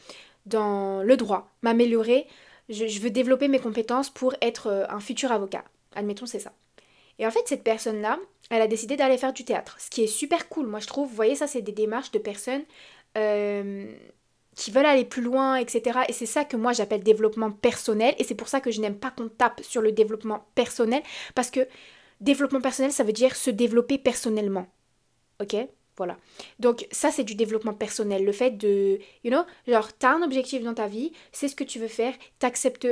le 0.52 1.16
droit, 1.16 1.52
m'améliorer, 1.62 2.28
je, 2.70 3.00
veux 3.00 3.10
développer 3.10 3.48
mes 3.48 3.60
compétences 3.60 4.10
pour 4.10 4.34
être 4.42 4.68
euh, 4.68 4.86
un 4.90 5.00
futur 5.00 5.32
avocat. 5.32 5.64
Admettons, 5.94 6.26
c'est 6.26 6.40
ça. 6.40 6.52
Et 7.20 7.26
en 7.26 7.32
fait, 7.32 7.48
cette 7.48 7.64
personne-là, 7.64 8.20
elle 8.50 8.62
a 8.62 8.68
décidé 8.68 8.98
d'aller 8.98 9.18
faire 9.18 9.34
du 9.34 9.46
théâtre, 9.46 9.78
ce 9.80 9.90
qui 9.90 10.04
est 10.04 10.08
super 10.08 10.50
cool, 10.50 10.68
moi 10.68 10.80
je 10.80 10.88
trouve. 10.88 11.10
Vous 11.10 11.16
voyez, 11.16 11.36
ça, 11.36 11.48
c'est 11.48 11.62
des 11.62 11.72
démarches 11.72 12.12
de 12.12 12.20
personnes 12.20 12.64
euh, 13.18 13.92
qui 14.56 14.72
veulent 14.72 14.86
aller 14.86 15.06
plus 15.06 15.22
loin, 15.22 15.56
etc. 15.56 16.00
Et 16.08 16.14
c'est 16.14 16.26
ça 16.26 16.46
que 16.46 16.58
moi 16.58 16.74
j'appelle 16.74 17.04
développement 17.04 17.52
personnel. 17.52 18.16
Et 18.18 18.24
c'est 18.24 18.36
pour 18.36 18.48
ça 18.48 18.62
que 18.62 18.72
je 18.72 18.82
n'aime 18.82 18.98
pas 18.98 19.12
qu'on 19.12 19.30
tape 19.30 19.62
sur 19.64 19.82
le 19.82 19.92
développement 19.92 20.46
personnel. 20.56 21.02
Parce 21.36 21.52
que 21.52 21.68
développement 22.22 22.62
personnel, 22.62 22.92
ça 22.92 23.04
veut 23.04 23.14
dire 23.14 23.36
se 23.36 23.50
développer 23.50 23.98
personnellement. 23.98 24.68
Ok? 25.42 25.56
Voilà. 25.98 26.18
Donc 26.60 26.88
ça, 26.92 27.12
c'est 27.12 27.24
du 27.24 27.36
développement 27.36 27.74
personnel. 27.74 28.26
Le 28.26 28.32
fait 28.32 28.52
de, 28.52 29.00
you 29.24 29.32
know, 29.32 29.44
genre, 29.68 29.94
t'as 29.94 30.12
un 30.14 30.22
objectif 30.22 30.62
dans 30.64 30.74
ta 30.74 30.88
vie, 30.88 31.14
c'est 31.32 31.48
ce 31.48 31.56
que 31.56 31.64
tu 31.64 31.80
veux 31.80 31.88
faire, 31.88 32.14
t'acceptes... 32.40 32.88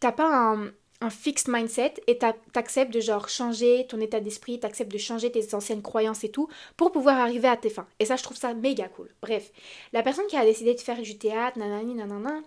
T'as 0.00 0.12
pas 0.12 0.28
un, 0.32 0.70
un 1.00 1.10
fixed 1.10 1.48
mindset 1.48 1.94
et 2.06 2.18
t'acceptes 2.18 2.92
de 2.92 3.00
genre 3.00 3.28
changer 3.28 3.86
ton 3.88 4.00
état 4.00 4.20
d'esprit, 4.20 4.58
t'acceptes 4.58 4.90
de 4.90 4.98
changer 4.98 5.30
tes 5.30 5.54
anciennes 5.54 5.82
croyances 5.82 6.24
et 6.24 6.30
tout 6.30 6.48
pour 6.76 6.90
pouvoir 6.90 7.18
arriver 7.18 7.48
à 7.48 7.56
tes 7.56 7.70
fins. 7.70 7.86
Et 8.00 8.04
ça, 8.04 8.16
je 8.16 8.22
trouve 8.22 8.36
ça 8.36 8.52
méga 8.54 8.88
cool. 8.88 9.08
Bref, 9.22 9.52
la 9.92 10.02
personne 10.02 10.26
qui 10.26 10.36
a 10.36 10.44
décidé 10.44 10.74
de 10.74 10.80
faire 10.80 11.00
du 11.00 11.16
théâtre, 11.16 11.58
nanani, 11.58 11.94
nanana, 11.94 12.40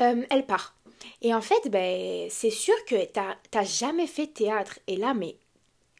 euh, 0.00 0.22
elle 0.28 0.46
part. 0.46 0.74
Et 1.22 1.34
en 1.34 1.40
fait, 1.40 1.68
ben, 1.70 2.28
c'est 2.30 2.50
sûr 2.50 2.74
que 2.86 3.04
t'as 3.06 3.64
jamais 3.64 4.06
fait 4.06 4.26
théâtre. 4.26 4.78
Et 4.86 4.96
là, 4.96 5.14
mais 5.14 5.36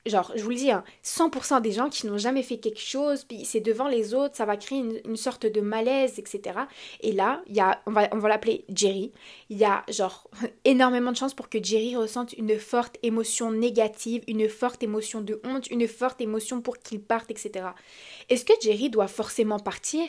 genre, 0.06 0.32
je 0.34 0.42
vous 0.42 0.50
le 0.50 0.56
dis, 0.56 0.70
100% 1.04 1.54
hein, 1.54 1.60
des 1.60 1.72
gens 1.72 1.88
qui 1.88 2.06
n'ont 2.06 2.18
jamais 2.18 2.42
fait 2.42 2.58
quelque 2.58 2.80
chose, 2.80 3.24
puis 3.24 3.44
c'est 3.44 3.60
devant 3.60 3.88
les 3.88 4.14
autres, 4.14 4.36
ça 4.36 4.44
va 4.44 4.56
créer 4.56 4.78
une, 4.78 5.16
sorte 5.16 5.46
de 5.46 5.60
malaise, 5.60 6.18
etc. 6.18 6.60
Et 7.00 7.12
là, 7.12 7.42
il 7.46 7.56
y 7.56 7.60
a, 7.60 7.80
on 7.86 7.90
va, 7.90 8.08
on 8.12 8.18
va 8.18 8.28
l'appeler 8.28 8.64
Jerry, 8.68 9.12
il 9.50 9.58
y 9.58 9.64
a 9.64 9.84
genre 9.88 10.28
énormément 10.64 11.12
de 11.12 11.16
chances 11.16 11.34
pour 11.34 11.48
que 11.48 11.62
Jerry 11.62 11.96
ressente 11.96 12.32
une 12.34 12.58
forte 12.58 12.98
émotion 13.02 13.50
négative, 13.50 14.22
une 14.28 14.48
forte 14.48 14.82
émotion 14.82 15.20
de 15.20 15.40
honte, 15.44 15.68
une 15.70 15.88
forte 15.88 16.20
émotion 16.20 16.60
pour 16.60 16.78
qu'il 16.78 17.00
parte, 17.00 17.30
etc. 17.30 17.66
Est-ce 18.28 18.44
que 18.44 18.52
Jerry 18.60 18.90
doit 18.90 19.08
forcément 19.08 19.58
partir? 19.58 20.08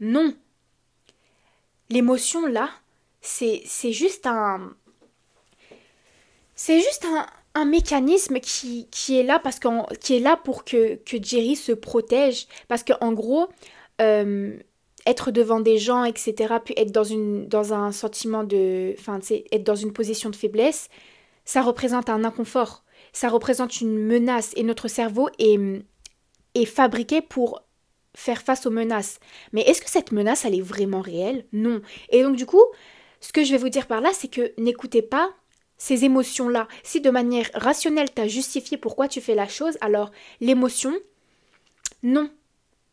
Non. 0.00 0.34
L'émotion 1.88 2.46
là, 2.46 2.70
c'est 3.20 3.64
juste 3.92 4.26
un... 4.26 4.74
C'est 6.54 6.80
juste 6.80 7.06
un, 7.06 7.26
un 7.54 7.64
mécanisme 7.64 8.38
qui, 8.40 8.88
qui 8.90 9.18
est 9.18 9.22
là 9.22 9.38
parce 9.38 9.58
qui 10.00 10.16
est 10.16 10.20
là 10.20 10.36
pour 10.36 10.64
que, 10.64 10.96
que 10.96 11.22
Jerry 11.22 11.56
se 11.56 11.72
protège. 11.72 12.46
Parce 12.68 12.84
qu'en 12.84 13.12
gros 13.12 13.48
euh, 14.00 14.56
être 15.06 15.30
devant 15.30 15.60
des 15.60 15.78
gens 15.78 16.04
etc 16.04 16.54
puis 16.64 16.74
être 16.76 16.92
dans 16.92 17.04
une 17.04 17.48
dans 17.48 17.72
un 17.72 17.90
sentiment 17.90 18.44
de 18.44 18.94
enfin 18.98 19.18
être 19.50 19.64
dans 19.64 19.74
une 19.74 19.92
position 19.92 20.30
de 20.30 20.36
faiblesse 20.36 20.88
ça 21.50 21.62
représente 21.62 22.08
un 22.08 22.24
inconfort. 22.24 22.84
Ça 23.12 23.28
représente 23.28 23.80
une 23.80 23.98
menace. 23.98 24.52
Et 24.54 24.62
notre 24.62 24.86
cerveau 24.86 25.28
est, 25.40 25.58
est 26.54 26.64
fabriqué 26.64 27.20
pour 27.20 27.62
faire 28.14 28.42
face 28.42 28.66
aux 28.66 28.70
menaces. 28.70 29.18
Mais 29.52 29.62
est-ce 29.62 29.82
que 29.82 29.90
cette 29.90 30.12
menace 30.12 30.44
elle 30.44 30.54
est 30.54 30.60
vraiment 30.60 31.00
réelle? 31.00 31.46
Non. 31.52 31.80
Et 32.10 32.22
donc 32.22 32.36
du 32.36 32.46
coup 32.46 32.62
ce 33.20 33.32
que 33.32 33.44
je 33.44 33.50
vais 33.50 33.58
vous 33.58 33.68
dire 33.68 33.86
par 33.86 34.00
là 34.00 34.10
c'est 34.14 34.28
que 34.28 34.52
n'écoutez 34.58 35.02
pas 35.02 35.30
ces 35.80 36.04
émotions-là. 36.04 36.68
Si 36.84 37.00
de 37.00 37.10
manière 37.10 37.50
rationnelle, 37.54 38.12
tu 38.14 38.22
as 38.22 38.28
justifié 38.28 38.76
pourquoi 38.76 39.08
tu 39.08 39.20
fais 39.20 39.34
la 39.34 39.48
chose, 39.48 39.78
alors 39.80 40.12
l'émotion, 40.40 40.92
non. 42.04 42.30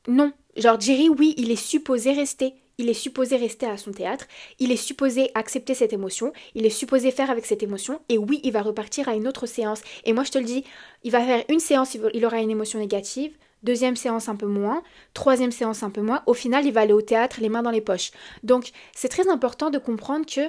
Non. 0.08 0.32
Genre, 0.56 0.80
Jerry, 0.80 1.10
oui, 1.10 1.36
il 1.38 1.52
est 1.52 1.56
supposé 1.58 2.14
rester. 2.14 2.56
Il 2.80 2.90
est 2.90 2.94
supposé 2.94 3.36
rester 3.36 3.66
à 3.66 3.76
son 3.76 3.92
théâtre. 3.92 4.26
Il 4.60 4.72
est 4.72 4.78
supposé 4.78 5.32
accepter 5.36 5.74
cette 5.74 5.94
émotion. 5.94 6.32
Il 6.56 6.66
est 6.66 6.70
supposé 6.70 7.12
faire 7.12 7.30
avec 7.30 7.46
cette 7.46 7.62
émotion. 7.62 8.00
Et 8.08 8.18
oui, 8.18 8.40
il 8.44 8.54
va 8.54 8.62
repartir 8.62 9.10
à 9.10 9.16
une 9.16 9.28
autre 9.28 9.48
séance. 9.48 9.82
Et 10.06 10.14
moi, 10.14 10.24
je 10.24 10.32
te 10.32 10.38
le 10.38 10.46
dis, 10.46 10.64
il 11.04 11.12
va 11.12 11.22
faire 11.22 11.44
une 11.50 11.60
séance, 11.60 11.98
il 12.14 12.26
aura 12.26 12.40
une 12.40 12.52
émotion 12.52 12.80
négative. 12.80 13.34
Deuxième 13.64 13.96
séance 13.96 14.30
un 14.30 14.36
peu 14.36 14.46
moins, 14.46 14.84
troisième 15.14 15.52
séance 15.52 15.84
un 15.84 15.90
peu 15.90 16.02
moins. 16.02 16.22
Au 16.28 16.36
final, 16.36 16.66
il 16.66 16.72
va 16.72 16.82
aller 16.82 16.94
au 16.94 17.02
théâtre 17.02 17.38
les 17.42 17.50
mains 17.50 17.64
dans 17.64 17.72
les 17.72 17.82
poches. 17.82 18.12
Donc, 18.44 18.70
c'est 18.96 19.10
très 19.10 19.28
important 19.28 19.72
de 19.72 19.80
comprendre 19.80 20.28
que 20.28 20.48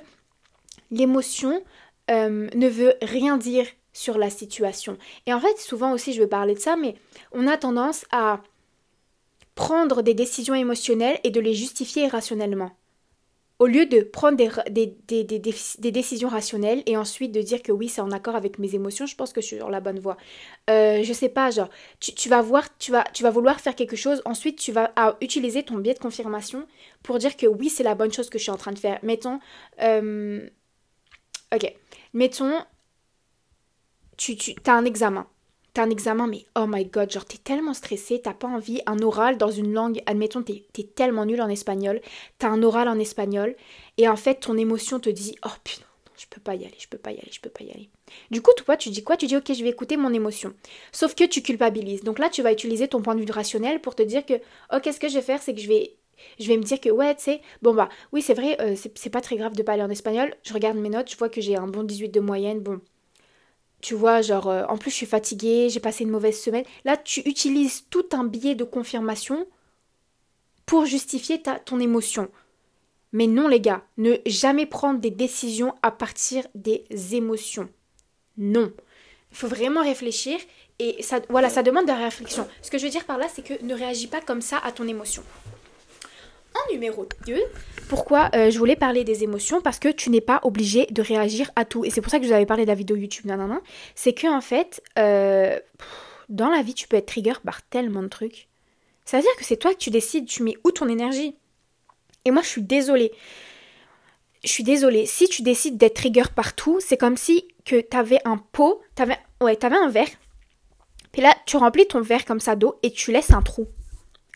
l'émotion, 0.90 1.62
euh, 2.10 2.48
ne 2.54 2.68
veut 2.68 2.94
rien 3.02 3.36
dire 3.36 3.66
sur 3.92 4.18
la 4.18 4.30
situation. 4.30 4.96
Et 5.26 5.32
en 5.32 5.40
fait, 5.40 5.58
souvent 5.58 5.92
aussi, 5.92 6.12
je 6.12 6.20
veux 6.20 6.28
parler 6.28 6.54
de 6.54 6.60
ça, 6.60 6.76
mais 6.76 6.94
on 7.32 7.46
a 7.46 7.56
tendance 7.56 8.04
à 8.12 8.40
prendre 9.54 10.02
des 10.02 10.14
décisions 10.14 10.54
émotionnelles 10.54 11.18
et 11.24 11.30
de 11.30 11.40
les 11.40 11.54
justifier 11.54 12.06
rationnellement. 12.06 12.70
Au 13.58 13.66
lieu 13.66 13.86
de 13.86 14.02
prendre 14.02 14.36
des, 14.36 14.86
des, 15.08 15.90
décisions 15.90 16.28
rationnelles 16.28 16.84
et 16.86 16.96
ensuite 16.96 17.32
de 17.32 17.42
dire 17.42 17.60
que 17.60 17.72
oui, 17.72 17.88
c'est 17.88 18.00
en 18.00 18.12
accord 18.12 18.36
avec 18.36 18.60
mes 18.60 18.76
émotions, 18.76 19.04
je 19.04 19.16
pense 19.16 19.32
que 19.32 19.40
je 19.40 19.46
suis 19.46 19.56
sur 19.56 19.68
la 19.68 19.80
bonne 19.80 19.98
voie. 19.98 20.16
Euh, 20.70 21.02
je 21.02 21.12
sais 21.12 21.28
pas, 21.28 21.50
genre, 21.50 21.68
tu, 21.98 22.28
vas 22.28 22.40
voir, 22.40 22.68
tu 22.78 22.92
vas, 22.92 23.02
tu 23.12 23.24
vas 23.24 23.30
vouloir 23.30 23.58
faire 23.58 23.74
quelque 23.74 23.96
chose, 23.96 24.22
ensuite 24.24 24.60
tu 24.60 24.70
vas 24.70 24.92
utiliser 25.20 25.64
ton 25.64 25.78
biais 25.78 25.94
de 25.94 25.98
confirmation 25.98 26.68
pour 27.02 27.18
dire 27.18 27.36
que 27.36 27.46
oui, 27.46 27.68
c'est 27.68 27.82
la 27.82 27.96
bonne 27.96 28.12
chose 28.12 28.30
que 28.30 28.38
je 28.38 28.44
suis 28.44 28.52
en 28.52 28.56
train 28.56 28.70
de 28.70 28.78
faire. 28.78 29.00
Mettons, 29.02 29.40
euh, 29.82 30.48
ok, 31.52 31.74
Mettons, 32.12 32.64
tu, 34.16 34.36
as 34.66 34.72
un 34.72 34.84
examen. 34.84 35.26
T'as 35.74 35.84
un 35.84 35.90
examen, 35.90 36.26
mais 36.26 36.44
oh 36.56 36.66
my 36.66 36.84
god, 36.86 37.10
genre 37.10 37.24
t'es 37.24 37.38
tellement 37.38 37.74
stressé, 37.74 38.20
t'as 38.22 38.34
pas 38.34 38.48
envie, 38.48 38.80
un 38.86 39.00
oral 39.00 39.36
dans 39.36 39.50
une 39.50 39.72
langue, 39.72 40.02
admettons, 40.06 40.42
t'es 40.42 40.64
es 40.76 40.82
tellement 40.82 41.26
nul 41.26 41.40
en 41.40 41.48
espagnol, 41.48 42.00
t'as 42.38 42.48
un 42.48 42.62
oral 42.62 42.88
en 42.88 42.98
espagnol, 42.98 43.54
et 43.96 44.08
en 44.08 44.16
fait 44.16 44.40
ton 44.40 44.56
émotion 44.56 44.98
te 44.98 45.10
dit, 45.10 45.36
oh 45.44 45.50
putain, 45.62 45.84
je 46.18 46.26
peux 46.28 46.40
pas 46.40 46.56
y 46.56 46.64
aller, 46.64 46.74
je 46.78 46.88
peux 46.88 46.98
pas 46.98 47.12
y 47.12 47.18
aller, 47.18 47.30
je 47.30 47.40
peux 47.40 47.50
pas 47.50 47.62
y 47.62 47.70
aller. 47.70 47.88
Du 48.32 48.42
coup, 48.42 48.50
toi, 48.56 48.76
tu 48.76 48.90
dis 48.90 49.04
quoi? 49.04 49.16
Tu 49.16 49.26
dis, 49.26 49.36
ok, 49.36 49.52
je 49.54 49.62
vais 49.62 49.68
écouter 49.68 49.96
mon 49.96 50.12
émotion. 50.12 50.52
Sauf 50.90 51.14
que 51.14 51.24
tu 51.24 51.42
culpabilises. 51.42 52.02
Donc 52.02 52.18
là, 52.18 52.28
tu 52.28 52.42
vas 52.42 52.52
utiliser 52.52 52.88
ton 52.88 53.00
point 53.00 53.14
de 53.14 53.20
vue 53.20 53.30
rationnel 53.30 53.80
pour 53.80 53.94
te 53.94 54.02
dire 54.02 54.26
que, 54.26 54.34
ok, 54.74 54.90
ce 54.92 54.98
que 54.98 55.08
je 55.08 55.14
vais 55.14 55.22
faire, 55.22 55.40
c'est 55.40 55.54
que 55.54 55.60
je 55.60 55.68
vais 55.68 55.94
je 56.38 56.48
vais 56.48 56.56
me 56.56 56.62
dire 56.62 56.80
que 56.80 56.88
ouais, 56.90 57.14
tu 57.14 57.24
sais, 57.24 57.40
bon 57.62 57.74
bah 57.74 57.88
oui, 58.12 58.22
c'est 58.22 58.34
vrai, 58.34 58.56
euh, 58.60 58.74
c'est 58.76 59.10
pas 59.10 59.20
très 59.20 59.36
grave 59.36 59.54
de 59.54 59.62
parler 59.62 59.82
en 59.82 59.90
espagnol. 59.90 60.34
Je 60.42 60.52
regarde 60.52 60.76
mes 60.76 60.88
notes, 60.88 61.10
je 61.10 61.16
vois 61.16 61.28
que 61.28 61.40
j'ai 61.40 61.56
un 61.56 61.66
bon 61.66 61.82
18 61.82 62.08
de 62.08 62.20
moyenne. 62.20 62.60
Bon, 62.60 62.80
tu 63.80 63.94
vois, 63.94 64.22
genre, 64.22 64.48
euh, 64.48 64.64
en 64.68 64.76
plus 64.76 64.90
je 64.90 64.96
suis 64.96 65.06
fatiguée, 65.06 65.68
j'ai 65.70 65.80
passé 65.80 66.04
une 66.04 66.10
mauvaise 66.10 66.40
semaine. 66.40 66.64
Là, 66.84 66.96
tu 66.96 67.20
utilises 67.20 67.84
tout 67.90 68.06
un 68.12 68.24
biais 68.24 68.54
de 68.54 68.64
confirmation 68.64 69.46
pour 70.66 70.84
justifier 70.84 71.40
ta, 71.40 71.58
ton 71.58 71.80
émotion. 71.80 72.28
Mais 73.12 73.26
non, 73.26 73.48
les 73.48 73.60
gars, 73.60 73.84
ne 73.96 74.16
jamais 74.26 74.66
prendre 74.66 75.00
des 75.00 75.10
décisions 75.10 75.74
à 75.82 75.90
partir 75.90 76.46
des 76.54 76.84
émotions. 77.12 77.68
Non. 78.36 78.72
Il 79.30 79.36
faut 79.36 79.48
vraiment 79.48 79.82
réfléchir 79.82 80.38
et 80.78 81.02
ça, 81.02 81.20
voilà, 81.28 81.48
ça 81.48 81.62
demande 81.62 81.86
de 81.86 81.92
la 81.92 82.04
réflexion. 82.04 82.46
Ce 82.62 82.70
que 82.70 82.78
je 82.78 82.84
veux 82.84 82.90
dire 82.90 83.04
par 83.04 83.18
là, 83.18 83.26
c'est 83.32 83.42
que 83.42 83.62
ne 83.64 83.74
réagis 83.74 84.06
pas 84.06 84.20
comme 84.20 84.40
ça 84.40 84.58
à 84.58 84.72
ton 84.72 84.86
émotion 84.86 85.22
numéro 86.72 87.06
2, 87.26 87.36
pourquoi 87.88 88.30
euh, 88.34 88.50
je 88.50 88.58
voulais 88.58 88.76
parler 88.76 89.04
des 89.04 89.24
émotions? 89.24 89.60
Parce 89.60 89.78
que 89.78 89.88
tu 89.88 90.10
n'es 90.10 90.20
pas 90.20 90.40
obligé 90.42 90.86
de 90.86 91.02
réagir 91.02 91.50
à 91.56 91.64
tout. 91.64 91.84
Et 91.84 91.90
c'est 91.90 92.00
pour 92.00 92.10
ça 92.10 92.18
que 92.18 92.24
je 92.24 92.28
vous 92.28 92.34
avais 92.34 92.46
parlé 92.46 92.64
de 92.64 92.68
la 92.68 92.74
vidéo 92.74 92.96
YouTube, 92.96 93.26
nanana. 93.26 93.60
C'est 93.94 94.12
que 94.12 94.26
en 94.26 94.40
fait, 94.40 94.82
euh, 94.98 95.58
dans 96.28 96.50
la 96.50 96.62
vie, 96.62 96.74
tu 96.74 96.86
peux 96.86 96.96
être 96.96 97.06
trigger 97.06 97.40
par 97.44 97.62
tellement 97.62 98.02
de 98.02 98.08
trucs. 98.08 98.48
Ça 99.04 99.16
veut 99.16 99.22
dire 99.22 99.36
que 99.36 99.44
c'est 99.44 99.56
toi 99.56 99.72
que 99.72 99.78
tu 99.78 99.90
décides, 99.90 100.26
tu 100.26 100.42
mets 100.42 100.56
où 100.64 100.70
ton 100.70 100.88
énergie. 100.88 101.34
Et 102.24 102.30
moi, 102.30 102.42
je 102.42 102.48
suis 102.48 102.62
désolée. 102.62 103.12
Je 104.44 104.50
suis 104.50 104.64
désolée. 104.64 105.06
Si 105.06 105.28
tu 105.28 105.42
décides 105.42 105.78
d'être 105.78 105.94
trigger 105.94 106.30
partout, 106.34 106.78
c'est 106.80 106.98
comme 106.98 107.16
si 107.16 107.48
que 107.64 107.82
avais 107.96 108.20
un 108.24 108.36
pot, 108.36 108.82
t'avais, 108.94 109.16
ouais, 109.40 109.64
avais 109.64 109.76
un 109.76 109.88
verre. 109.88 110.10
Puis 111.12 111.22
là, 111.22 111.34
tu 111.46 111.56
remplis 111.56 111.86
ton 111.86 112.02
verre 112.02 112.24
comme 112.24 112.40
ça 112.40 112.54
d'eau 112.54 112.78
et 112.82 112.90
tu 112.90 113.12
laisses 113.12 113.32
un 113.32 113.42
trou. 113.42 113.66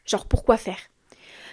Genre, 0.06 0.26
pourquoi 0.26 0.56
faire? 0.56 0.78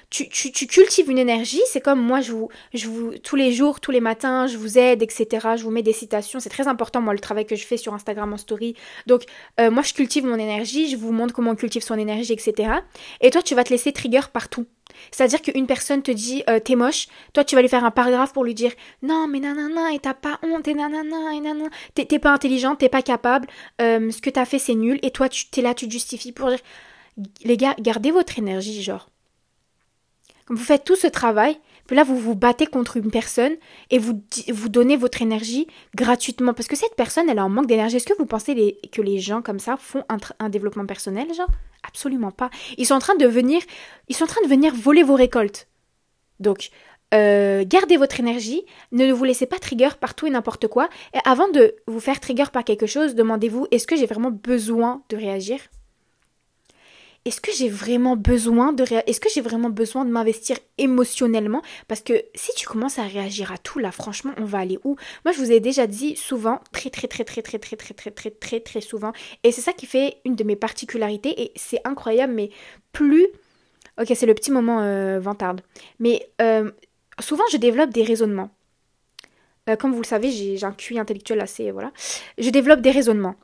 Tu, 0.09 0.27
tu, 0.27 0.67
cultives 0.67 1.09
une 1.09 1.19
énergie. 1.19 1.61
C'est 1.67 1.81
comme 1.81 2.01
moi, 2.01 2.21
je 2.21 2.31
vous, 2.31 2.49
je 2.73 2.87
vous, 2.87 3.17
tous 3.19 3.35
les 3.35 3.51
jours, 3.51 3.79
tous 3.79 3.91
les 3.91 4.01
matins, 4.01 4.47
je 4.47 4.57
vous 4.57 4.77
aide, 4.77 5.03
etc. 5.03 5.49
Je 5.55 5.63
vous 5.63 5.69
mets 5.69 5.83
des 5.83 5.93
citations. 5.93 6.39
C'est 6.39 6.49
très 6.49 6.67
important, 6.67 6.99
moi, 7.01 7.13
le 7.13 7.19
travail 7.19 7.45
que 7.45 7.55
je 7.55 7.65
fais 7.65 7.77
sur 7.77 7.93
Instagram 7.93 8.33
en 8.33 8.37
story. 8.37 8.75
Donc, 9.05 9.23
euh, 9.59 9.69
moi, 9.69 9.83
je 9.83 9.93
cultive 9.93 10.25
mon 10.25 10.35
énergie. 10.35 10.89
Je 10.89 10.97
vous 10.97 11.11
montre 11.11 11.33
comment 11.33 11.51
on 11.51 11.55
cultive 11.55 11.83
son 11.83 11.97
énergie, 11.97 12.33
etc. 12.33 12.71
Et 13.21 13.29
toi, 13.29 13.43
tu 13.43 13.53
vas 13.53 13.63
te 13.63 13.69
laisser 13.69 13.91
trigger 13.91 14.21
partout. 14.33 14.65
C'est-à-dire 15.11 15.41
qu'une 15.43 15.67
personne 15.67 16.01
te 16.01 16.11
dit 16.11 16.43
euh, 16.49 16.59
t'es 16.59 16.75
moche, 16.75 17.07
toi 17.33 17.43
tu 17.43 17.55
vas 17.55 17.61
lui 17.61 17.69
faire 17.69 17.85
un 17.85 17.91
paragraphe 17.91 18.33
pour 18.33 18.43
lui 18.43 18.55
dire 18.55 18.71
non 19.03 19.27
mais 19.27 19.39
nanana 19.39 19.93
et 19.93 19.99
t'as 19.99 20.15
pas 20.15 20.39
honte 20.43 20.67
et 20.67 20.73
nanana 20.73 21.33
et 21.35 21.39
nanana, 21.39 21.69
t'es 21.93 22.19
pas 22.19 22.31
intelligente, 22.31 22.79
t'es 22.79 22.89
pas 22.89 23.03
capable, 23.03 23.47
euh, 23.81 24.11
ce 24.11 24.19
que 24.19 24.31
t'as 24.31 24.45
fait 24.45 24.59
c'est 24.59 24.73
nul 24.73 24.99
et 25.03 25.11
toi 25.11 25.29
tu 25.29 25.47
t'es 25.49 25.61
là 25.61 25.73
tu 25.73 25.87
te 25.87 25.91
justifies 25.91 26.31
pour 26.31 26.49
dire 26.49 26.59
les 27.45 27.55
gars 27.55 27.75
gardez 27.79 28.11
votre 28.11 28.39
énergie 28.39 28.81
genre 28.81 29.09
vous 30.49 30.63
faites 30.63 30.83
tout 30.83 30.95
ce 30.95 31.07
travail, 31.07 31.59
puis 31.87 31.95
là 31.95 32.03
vous 32.03 32.17
vous 32.17 32.35
battez 32.35 32.65
contre 32.65 32.97
une 32.97 33.11
personne 33.11 33.53
et 33.89 33.99
vous, 33.99 34.21
vous 34.49 34.69
donnez 34.69 34.97
votre 34.97 35.21
énergie 35.21 35.67
gratuitement 35.95 36.53
parce 36.53 36.67
que 36.67 36.75
cette 36.75 36.95
personne 36.95 37.29
elle 37.29 37.39
a 37.39 37.43
un 37.43 37.49
manque 37.49 37.67
d'énergie. 37.67 37.97
Est-ce 37.97 38.05
que 38.05 38.17
vous 38.17 38.25
pensez 38.25 38.79
que 38.91 39.01
les 39.01 39.19
gens 39.19 39.41
comme 39.41 39.59
ça 39.59 39.77
font 39.77 40.03
un, 40.39 40.49
développement 40.49 40.85
personnel 40.85 41.33
genre? 41.33 41.49
Absolument 41.87 42.31
pas. 42.31 42.49
Ils 42.77 42.85
sont 42.85 42.95
en 42.95 42.99
train 42.99 43.15
de 43.15 43.25
venir, 43.25 43.61
ils 44.07 44.15
sont 44.15 44.25
en 44.25 44.27
train 44.27 44.43
de 44.43 44.49
venir 44.49 44.73
voler 44.75 45.03
vos 45.03 45.15
récoltes. 45.15 45.67
Donc 46.39 46.69
euh, 47.13 47.63
gardez 47.65 47.97
votre 47.97 48.19
énergie, 48.19 48.63
ne 48.91 49.11
vous 49.11 49.23
laissez 49.23 49.47
pas 49.47 49.57
trigger 49.57 49.89
par 49.99 50.13
tout 50.13 50.27
et 50.27 50.29
n'importe 50.29 50.67
quoi. 50.67 50.89
Et 51.13 51.19
avant 51.25 51.47
de 51.47 51.75
vous 51.87 51.99
faire 51.99 52.19
trigger 52.19 52.45
par 52.53 52.63
quelque 52.63 52.85
chose, 52.85 53.15
demandez-vous 53.15 53.67
est-ce 53.71 53.87
que 53.87 53.95
j'ai 53.95 54.05
vraiment 54.05 54.31
besoin 54.31 55.01
de 55.09 55.17
réagir? 55.17 55.59
Est-ce 57.29 57.41
que 57.41 57.51
j'ai 57.51 57.69
vraiment 57.69 58.15
besoin 58.15 58.73
de 58.73 58.83
est-ce 59.05 59.19
que 59.19 59.29
j'ai 59.29 59.41
vraiment 59.41 59.69
besoin 59.69 60.03
de 60.03 60.09
m'investir 60.09 60.57
émotionnellement? 60.79 61.61
Parce 61.87 62.01
que 62.01 62.13
si 62.33 62.51
tu 62.55 62.67
commences 62.67 62.97
à 62.97 63.03
réagir 63.03 63.51
à 63.51 63.59
tout 63.59 63.77
là 63.77 63.91
franchement 63.91 64.33
on 64.37 64.45
va 64.45 64.57
aller 64.57 64.79
où? 64.83 64.95
Moi 65.25 65.31
je 65.31 65.37
vous 65.37 65.51
ai 65.51 65.59
déjà 65.59 65.85
dit 65.85 66.15
souvent 66.15 66.59
très 66.71 66.89
très 66.89 67.07
très 67.07 67.23
très 67.23 67.43
très 67.43 67.59
très 67.59 67.75
très 67.75 67.93
très 67.93 68.09
très 68.09 68.31
très 68.31 68.59
très 68.61 68.81
souvent 68.81 69.13
et 69.43 69.51
c'est 69.51 69.61
ça 69.61 69.73
qui 69.73 69.85
fait 69.85 70.17
une 70.25 70.35
de 70.35 70.43
mes 70.43 70.55
particularités 70.55 71.39
et 71.39 71.51
c'est 71.55 71.81
incroyable 71.85 72.33
mais 72.33 72.49
plus 72.93 73.27
ok 74.01 74.11
c'est 74.15 74.25
le 74.25 74.33
petit 74.33 74.49
moment 74.49 74.81
euh, 74.81 75.19
vantarde 75.19 75.61
mais 75.99 76.27
souvent 77.19 77.43
je 77.51 77.57
développe 77.57 77.91
des 77.91 78.03
raisonnements. 78.03 78.49
Comme 79.79 79.91
vous 79.91 80.01
le 80.01 80.07
savez 80.07 80.31
j'ai 80.31 80.63
un 80.63 80.71
QI 80.71 80.97
intellectuel 80.97 81.41
assez 81.41 81.69
voilà. 81.69 81.91
Je 82.39 82.49
développe 82.49 82.81
des 82.81 82.89
raisonnements 82.89 83.35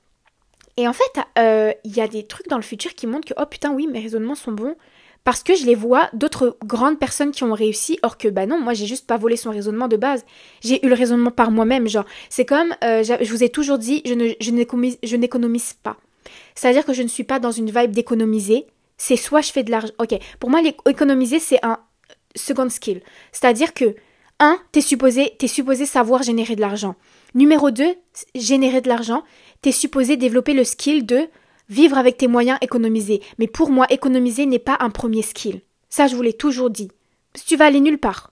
et 0.77 0.87
en 0.87 0.93
fait, 0.93 1.21
euh, 1.37 1.71
il 1.83 1.95
y 1.95 2.01
a 2.01 2.07
des 2.07 2.23
trucs 2.23 2.47
dans 2.47 2.57
le 2.57 2.63
futur 2.63 2.93
qui 2.93 3.07
montrent 3.07 3.27
que, 3.27 3.33
oh 3.37 3.45
putain, 3.45 3.71
oui, 3.73 3.87
mes 3.87 3.99
raisonnements 3.99 4.35
sont 4.35 4.51
bons. 4.51 4.75
Parce 5.23 5.41
que 5.41 5.55
je 5.55 5.65
les 5.65 5.73
vois 5.73 6.07
d'autres 6.13 6.55
grandes 6.63 6.99
personnes 6.99 7.31
qui 7.31 7.43
ont 7.43 7.53
réussi, 7.53 7.97
or 8.03 8.17
que, 8.17 8.27
bah 8.27 8.45
non, 8.45 8.61
moi 8.61 8.75
j'ai 8.75 8.85
juste 8.85 9.07
pas 9.07 9.17
volé 9.17 9.37
son 9.37 9.49
raisonnement 9.49 9.87
de 9.87 9.97
base. 9.97 10.23
J'ai 10.61 10.85
eu 10.85 10.89
le 10.89 10.93
raisonnement 10.93 11.31
par 11.31 11.49
moi-même, 11.49 11.87
genre. 11.87 12.05
C'est 12.29 12.45
comme, 12.45 12.75
euh, 12.83 13.01
je 13.03 13.31
vous 13.31 13.43
ai 13.43 13.49
toujours 13.49 13.79
dit, 13.79 14.03
je, 14.05 15.15
n'économise 15.15 15.73
pas. 15.73 15.97
C'est-à-dire 16.53 16.85
que 16.85 16.93
je 16.93 17.01
ne 17.01 17.07
suis 17.07 17.23
pas 17.23 17.39
dans 17.39 17.51
une 17.51 17.71
vibe 17.71 17.91
d'économiser. 17.91 18.67
C'est 18.97 19.15
soit 19.15 19.41
je 19.41 19.51
fais 19.51 19.63
de 19.63 19.71
l'argent. 19.71 19.93
Ok, 19.97 20.13
pour 20.39 20.51
moi, 20.51 20.61
économiser, 20.87 21.39
c'est 21.39 21.59
un 21.65 21.79
second 22.35 22.69
skill. 22.69 23.01
C'est-à-dire 23.31 23.73
que, 23.73 23.95
un, 24.39 24.59
t'es 24.71 24.81
supposé, 24.81 25.35
t'es 25.39 25.47
supposé 25.47 25.85
savoir 25.85 26.23
générer 26.23 26.55
de 26.55 26.61
l'argent. 26.61 26.95
Numéro 27.33 27.71
deux, 27.71 27.95
générer 28.35 28.81
de 28.81 28.89
l'argent, 28.89 29.23
t'es 29.61 29.71
supposé 29.71 30.17
développer 30.17 30.53
le 30.53 30.63
skill 30.63 31.05
de 31.05 31.27
vivre 31.69 31.97
avec 31.97 32.17
tes 32.17 32.27
moyens 32.27 32.57
économisés. 32.61 33.21
Mais 33.39 33.47
pour 33.47 33.69
moi, 33.69 33.85
économiser 33.89 34.45
n'est 34.45 34.59
pas 34.59 34.77
un 34.79 34.89
premier 34.89 35.21
skill. 35.21 35.61
Ça, 35.89 36.07
je 36.07 36.15
vous 36.15 36.21
l'ai 36.21 36.33
toujours 36.33 36.69
dit. 36.69 36.89
Tu 37.47 37.55
vas 37.55 37.65
aller 37.65 37.79
nulle 37.79 37.97
part. 37.97 38.31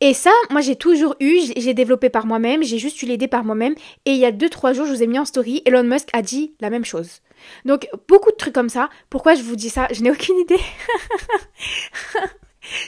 Et 0.00 0.12
ça, 0.12 0.32
moi 0.50 0.60
j'ai 0.60 0.76
toujours 0.76 1.16
eu, 1.20 1.40
j'ai 1.56 1.72
développé 1.72 2.10
par 2.10 2.26
moi-même, 2.26 2.62
j'ai 2.62 2.78
juste 2.78 3.02
eu 3.02 3.06
l'idée 3.06 3.28
par 3.28 3.44
moi-même. 3.44 3.74
Et 4.04 4.10
il 4.10 4.18
y 4.18 4.26
a 4.26 4.32
2-3 4.32 4.74
jours, 4.74 4.84
je 4.84 4.92
vous 4.92 5.02
ai 5.02 5.06
mis 5.06 5.18
en 5.18 5.24
story, 5.24 5.62
Elon 5.64 5.84
Musk 5.84 6.10
a 6.12 6.20
dit 6.20 6.54
la 6.60 6.68
même 6.68 6.84
chose. 6.84 7.22
Donc 7.64 7.88
beaucoup 8.06 8.30
de 8.30 8.36
trucs 8.36 8.54
comme 8.54 8.68
ça. 8.68 8.90
Pourquoi 9.08 9.34
je 9.34 9.42
vous 9.42 9.56
dis 9.56 9.70
ça? 9.70 9.88
Je 9.90 10.02
n'ai 10.02 10.10
aucune 10.10 10.36
idée. 10.36 10.60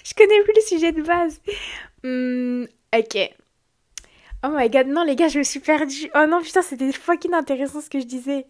je 0.04 0.14
connais 0.14 0.42
plus 0.42 0.52
le 0.54 0.61
sujet 0.66 0.92
de 0.92 1.00
base. 1.00 1.40
Hmm, 2.05 2.64
ok. 2.95 3.35
Oh 4.45 4.50
my 4.50 4.71
god, 4.71 4.87
non 4.87 5.02
les 5.02 5.17
gars, 5.17 5.28
je 5.28 5.38
me 5.38 5.45
suis 5.45 5.61
perdue. 5.61 6.11
Oh 6.14 6.26
non, 6.28 6.43
putain, 6.43 6.62
c'était 6.62 6.93
fucking 6.93 7.35
intéressant 7.35 7.81
ce 7.81 7.90
que 7.90 7.99
je 8.00 8.07
disais. 8.07 8.47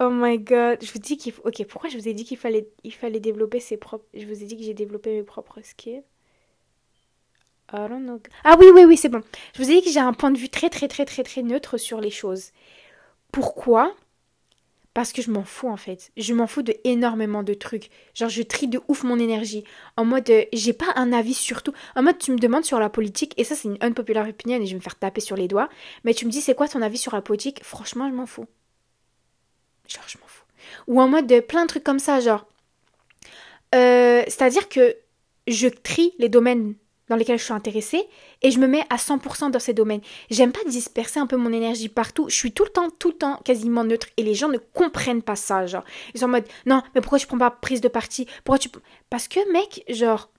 Oh 0.00 0.10
my 0.10 0.38
god, 0.38 0.78
je 0.82 0.92
vous 0.92 0.98
dis 0.98 1.16
qu'il 1.16 1.32
faut... 1.32 1.42
Ok, 1.46 1.64
pourquoi 1.68 1.88
je 1.88 1.96
vous 1.96 2.08
ai 2.08 2.14
dit 2.14 2.24
qu'il 2.24 2.36
fallait, 2.36 2.68
il 2.82 2.92
fallait 2.92 3.20
développer 3.20 3.60
ses 3.60 3.76
propres... 3.76 4.04
Je 4.12 4.26
vous 4.26 4.42
ai 4.42 4.46
dit 4.46 4.56
que 4.56 4.62
j'ai 4.62 4.74
développé 4.74 5.14
mes 5.14 5.22
propres 5.22 5.60
skills? 5.62 6.02
I 7.72 7.88
don't 7.88 8.04
know. 8.04 8.20
Ah 8.44 8.56
oui, 8.60 8.66
oui, 8.74 8.84
oui, 8.84 8.96
c'est 8.96 9.08
bon. 9.08 9.22
Je 9.54 9.62
vous 9.62 9.70
ai 9.70 9.76
dit 9.76 9.82
que 9.82 9.90
j'ai 9.90 10.00
un 10.00 10.12
point 10.12 10.30
de 10.30 10.38
vue 10.38 10.48
très, 10.48 10.68
très, 10.68 10.88
très, 10.88 11.04
très, 11.04 11.22
très 11.22 11.42
neutre 11.42 11.78
sur 11.78 12.00
les 12.00 12.10
choses. 12.10 12.50
Pourquoi? 13.32 13.94
Parce 14.94 15.12
que 15.12 15.22
je 15.22 15.30
m'en 15.32 15.42
fous 15.42 15.68
en 15.68 15.76
fait. 15.76 16.12
Je 16.16 16.32
m'en 16.32 16.46
fous 16.46 16.62
de 16.62 16.74
énormément 16.84 17.42
de 17.42 17.52
trucs. 17.52 17.90
Genre, 18.14 18.28
je 18.28 18.42
trie 18.42 18.68
de 18.68 18.80
ouf 18.86 19.02
mon 19.02 19.18
énergie. 19.18 19.64
En 19.96 20.04
mode, 20.04 20.30
euh, 20.30 20.44
j'ai 20.52 20.72
pas 20.72 20.92
un 20.94 21.12
avis 21.12 21.34
sur 21.34 21.64
tout. 21.64 21.72
En 21.96 22.02
mode, 22.02 22.18
tu 22.18 22.30
me 22.30 22.38
demandes 22.38 22.64
sur 22.64 22.78
la 22.78 22.88
politique, 22.88 23.34
et 23.36 23.42
ça, 23.42 23.56
c'est 23.56 23.68
une 23.68 23.78
unpopular 23.80 24.28
opinion, 24.28 24.60
et 24.60 24.66
je 24.66 24.70
vais 24.70 24.76
me 24.76 24.80
faire 24.80 24.98
taper 24.98 25.20
sur 25.20 25.36
les 25.36 25.48
doigts. 25.48 25.68
Mais 26.04 26.14
tu 26.14 26.26
me 26.26 26.30
dis, 26.30 26.40
c'est 26.40 26.54
quoi 26.54 26.68
ton 26.68 26.80
avis 26.80 26.98
sur 26.98 27.14
la 27.14 27.22
politique? 27.22 27.62
Franchement, 27.64 28.08
je 28.08 28.14
m'en 28.14 28.26
fous. 28.26 28.46
Genre, 29.88 30.04
je 30.06 30.16
m'en 30.18 30.26
fous. 30.26 30.44
Ou 30.86 31.00
en 31.00 31.08
mode, 31.08 31.40
plein 31.46 31.62
de 31.62 31.68
trucs 31.68 31.84
comme 31.84 31.98
ça, 31.98 32.20
genre. 32.20 32.46
Euh, 33.74 34.22
c'est-à-dire 34.26 34.68
que 34.68 34.96
je 35.48 35.66
trie 35.66 36.12
les 36.18 36.28
domaines 36.28 36.74
dans 37.08 37.16
lesquels 37.16 37.38
je 37.38 37.44
suis 37.44 37.52
intéressée 37.52 38.08
et 38.42 38.50
je 38.50 38.58
me 38.58 38.66
mets 38.66 38.84
à 38.90 38.96
100% 38.96 39.50
dans 39.50 39.58
ces 39.58 39.74
domaines. 39.74 40.00
J'aime 40.30 40.52
pas 40.52 40.64
disperser 40.66 41.20
un 41.20 41.26
peu 41.26 41.36
mon 41.36 41.52
énergie 41.52 41.88
partout. 41.88 42.28
Je 42.28 42.34
suis 42.34 42.52
tout 42.52 42.64
le 42.64 42.70
temps, 42.70 42.90
tout 42.90 43.08
le 43.08 43.16
temps 43.16 43.40
quasiment 43.44 43.84
neutre 43.84 44.08
et 44.16 44.22
les 44.22 44.34
gens 44.34 44.48
ne 44.48 44.58
comprennent 44.58 45.22
pas 45.22 45.36
ça. 45.36 45.66
Genre, 45.66 45.84
ils 46.14 46.20
sont 46.20 46.26
en 46.26 46.30
mode 46.30 46.46
non, 46.66 46.82
mais 46.94 47.00
pourquoi 47.00 47.18
tu 47.18 47.26
prends 47.26 47.38
pas 47.38 47.50
prise 47.50 47.80
de 47.80 47.88
parti? 47.88 48.26
Pourquoi 48.44 48.58
tu. 48.58 48.68
Parce 49.10 49.28
que, 49.28 49.52
mec, 49.52 49.84
genre. 49.88 50.30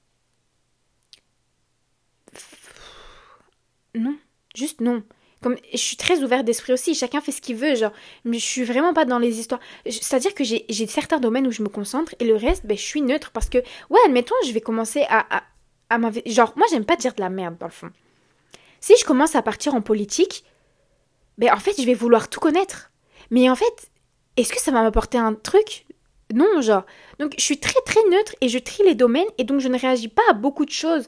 Non, 3.94 4.18
juste 4.56 4.82
non. 4.82 5.04
Comme, 5.42 5.58
je 5.72 5.78
suis 5.78 5.98
très 5.98 6.24
ouverte 6.24 6.44
d'esprit 6.44 6.74
aussi, 6.74 6.96
chacun 6.96 7.22
fait 7.22 7.32
ce 7.32 7.40
qu'il 7.40 7.56
veut, 7.56 7.76
genre, 7.76 7.92
mais 8.24 8.40
je 8.40 8.46
suis 8.46 8.64
vraiment 8.64 8.94
pas 8.94 9.06
dans 9.06 9.20
les 9.20 9.40
histoires. 9.40 9.62
C'est-à-dire 9.86 10.34
que 10.34 10.44
j'ai 10.44 10.88
certains 10.88 11.20
domaines 11.20 11.46
où 11.46 11.52
je 11.52 11.62
me 11.62 11.70
concentre 11.70 12.16
et 12.20 12.26
le 12.26 12.36
reste, 12.36 12.66
ben, 12.66 12.76
je 12.76 12.82
suis 12.82 13.02
neutre 13.02 13.30
parce 13.32 13.50
que, 13.50 13.60
ouais, 13.90 14.00
admettons, 14.06 14.34
je 14.46 14.52
vais 14.52 14.62
commencer 14.62 15.06
à 15.08 15.44
Genre, 16.25 16.54
moi, 16.56 16.68
j'aime 16.70 16.86
pas 16.86 16.96
dire 16.96 17.13
de 17.13 17.22
la 17.22 17.30
merde, 17.30 17.58
dans 17.58 17.68
le 17.68 17.72
fond. 17.72 17.92
Si 18.80 18.94
je 19.00 19.06
commence 19.06 19.36
à 19.36 19.42
partir 19.42 19.75
en 19.75 19.82
politique, 19.82 20.44
ben 21.38 21.54
en 21.54 21.58
fait, 21.58 21.80
je 21.80 21.86
vais 21.86 21.94
vouloir 21.94 22.30
tout 22.30 22.39
connaître. 22.39 22.92
Mais 23.32 23.50
en 23.50 23.56
fait, 23.56 23.89
est-ce 24.38 24.54
que 24.54 24.60
ça 24.60 24.72
va 24.72 24.82
m'apporter 24.82 25.18
un 25.18 25.34
truc? 25.34 25.86
Non, 26.34 26.62
genre. 26.62 26.86
Donc, 27.20 27.34
je 27.38 27.44
suis 27.44 27.60
très 27.60 27.80
très 27.86 28.01
neutre 28.10 28.36
et 28.42 28.50
je 28.50 28.58
trie 28.58 28.84
les 28.84 28.96
domaines 28.96 29.27
et 29.38 29.44
donc 29.44 29.60
je 29.60 29.68
ne 29.68 29.80
réagis 29.80 30.08
pas 30.08 30.24
à 30.30 30.34
beaucoup 30.34 30.65
de 30.65 30.72
choses. 30.72 31.08